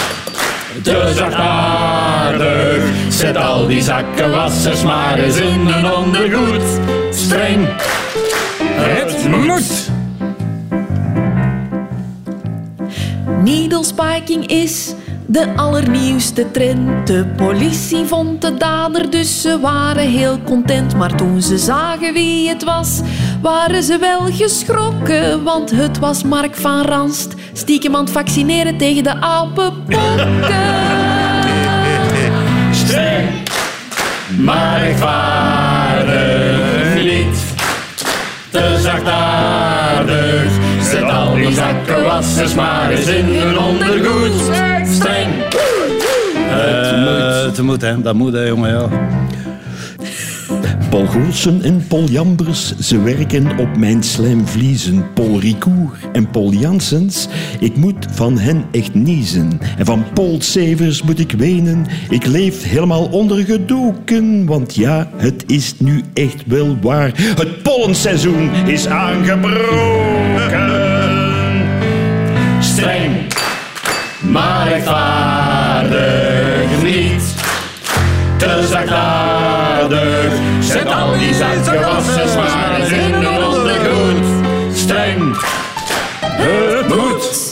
Te 0.82 1.12
zachtaardig, 1.14 2.71
zet 3.22 3.36
al 3.36 3.66
die 3.66 3.82
zakkenwassers 3.82 4.82
maar 4.82 5.18
eens 5.18 5.36
in 5.36 5.66
hun 5.66 5.92
ondergoed. 5.92 6.62
Streng, 7.10 7.68
het 8.62 9.28
moet. 9.28 9.90
Needle 13.44 13.84
spiking 13.84 14.46
is 14.46 14.94
de 15.26 15.54
allernieuwste 15.56 16.50
trend. 16.50 17.06
De 17.06 17.26
politie 17.36 18.04
vond 18.04 18.40
de 18.40 18.54
dader, 18.54 19.10
dus 19.10 19.40
ze 19.40 19.60
waren 19.60 20.08
heel 20.08 20.38
content. 20.44 20.96
Maar 20.96 21.16
toen 21.16 21.42
ze 21.42 21.58
zagen 21.58 22.12
wie 22.12 22.48
het 22.48 22.64
was, 22.64 23.00
waren 23.42 23.82
ze 23.82 23.98
wel 23.98 24.20
geschrokken. 24.30 25.42
Want 25.42 25.70
het 25.70 25.98
was 25.98 26.22
Mark 26.22 26.54
van 26.54 26.80
Ranst, 26.80 27.34
stiekem 27.52 27.96
aan 27.96 28.04
het 28.04 28.12
vaccineren 28.12 28.76
tegen 28.76 29.02
de 29.02 29.20
apenpokken. 29.20 31.00
Streng, 32.92 33.28
maar 34.38 34.80
rechtvaardig 34.80 36.14
niet. 36.94 37.44
Te 38.50 38.78
zachtaardig, 38.80 40.52
zet 40.82 41.10
al 41.10 41.34
die 41.34 41.52
zakkenwassers 41.52 42.54
maar 42.54 42.90
eens 42.90 43.06
in 43.06 43.24
hun 43.24 43.58
ondergoed. 43.58 44.40
Streng, 44.94 45.32
het 46.34 46.96
moet. 46.96 47.18
Eh, 47.18 47.44
het 47.44 47.62
moet, 47.62 47.80
hè. 47.80 48.02
Dat 48.02 48.14
moet, 48.14 48.32
hè, 48.32 48.42
jongen, 48.42 48.70
ja. 48.70 48.88
Paul 50.92 51.06
Goossen 51.06 51.62
en 51.62 51.84
Paul 51.88 52.04
Jambers, 52.04 52.78
ze 52.78 53.02
werken 53.02 53.58
op 53.58 53.76
mijn 53.76 54.02
slijmvliezen. 54.02 55.12
Paul 55.12 55.40
Ricoeur 55.40 55.90
en 56.12 56.30
Paul 56.30 56.52
Janssens, 56.52 57.28
ik 57.60 57.76
moet 57.76 58.06
van 58.10 58.38
hen 58.38 58.64
echt 58.70 58.94
niezen. 58.94 59.60
En 59.78 59.84
van 59.84 60.04
Paul 60.14 60.36
Severs 60.40 61.02
moet 61.02 61.18
ik 61.18 61.32
wenen, 61.32 61.86
ik 62.08 62.26
leef 62.26 62.62
helemaal 62.62 63.04
ondergedoken. 63.04 64.46
Want 64.46 64.74
ja, 64.74 65.08
het 65.16 65.44
is 65.46 65.74
nu 65.78 66.02
echt 66.14 66.42
wel 66.46 66.76
waar, 66.80 67.10
het 67.14 67.62
pollenseizoen 67.62 68.50
is 68.66 68.86
aangebroken. 68.86 70.70
Streng, 72.60 73.12
maar 74.20 74.68
rechtvaardig 74.68 76.82
niet. 76.82 77.34
Te 78.36 78.66
zachtaardig, 78.70 80.51
zet 80.72 80.92
al 80.92 81.18
die 81.18 81.34
zakkenwassers 81.34 82.34
maar 82.34 82.74
eens 82.80 82.90
in 82.90 83.12
hun 83.12 83.28
ondergoed. 83.28 84.24
Streng, 84.74 85.36
het 86.20 86.88
moet. 86.88 87.50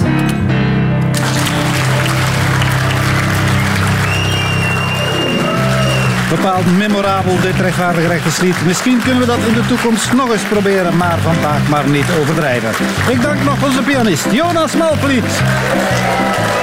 Bepaald 6.31 6.77
memorabel 6.77 7.41
dit 7.41 7.61
rechtvaardige 7.61 8.07
rechterslied. 8.07 8.65
Misschien 8.67 9.01
kunnen 9.03 9.21
we 9.21 9.27
dat 9.27 9.39
in 9.47 9.55
de 9.55 9.67
toekomst 9.67 10.13
nog 10.13 10.33
eens 10.33 10.43
proberen, 10.43 10.97
maar 10.97 11.19
vandaag 11.19 11.69
maar 11.69 11.89
niet 11.89 12.07
overdrijven. 12.21 12.71
Ik 13.09 13.23
dank 13.23 13.45
nog 13.45 13.65
onze 13.65 13.83
pianist 13.83 14.27
Jonas 14.31 14.77
Malvliet. 14.77 15.43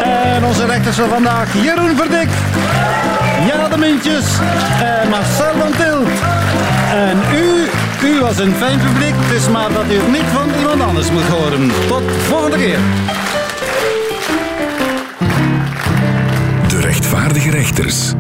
En 0.04 0.44
onze 0.44 0.66
rechters 0.66 0.96
van 0.96 1.10
vandaag 1.10 1.54
Jeroen 1.54 1.96
Verdik, 1.98 2.30
Jana 3.48 3.68
de 3.68 3.78
Mintjes 3.78 4.26
en 4.82 5.10
Marcel 5.10 5.54
van 5.60 5.72
Tilt. 5.72 6.37
En 6.98 7.18
u, 7.34 7.68
u 8.08 8.20
was 8.20 8.40
een 8.40 8.54
fijn 8.54 8.80
publiek, 8.80 9.16
is 9.36 9.50
maar 9.50 9.74
dat 9.74 9.86
u 9.92 9.94
het 9.94 10.12
niet 10.12 10.30
van 10.34 10.50
iemand 10.60 10.82
anders 10.82 11.12
moet 11.12 11.24
horen. 11.24 11.72
Tot 11.88 12.04
volgende 12.28 12.58
keer. 12.58 12.80
De 16.68 16.80
rechtvaardige 16.82 17.50
rechters. 17.50 18.14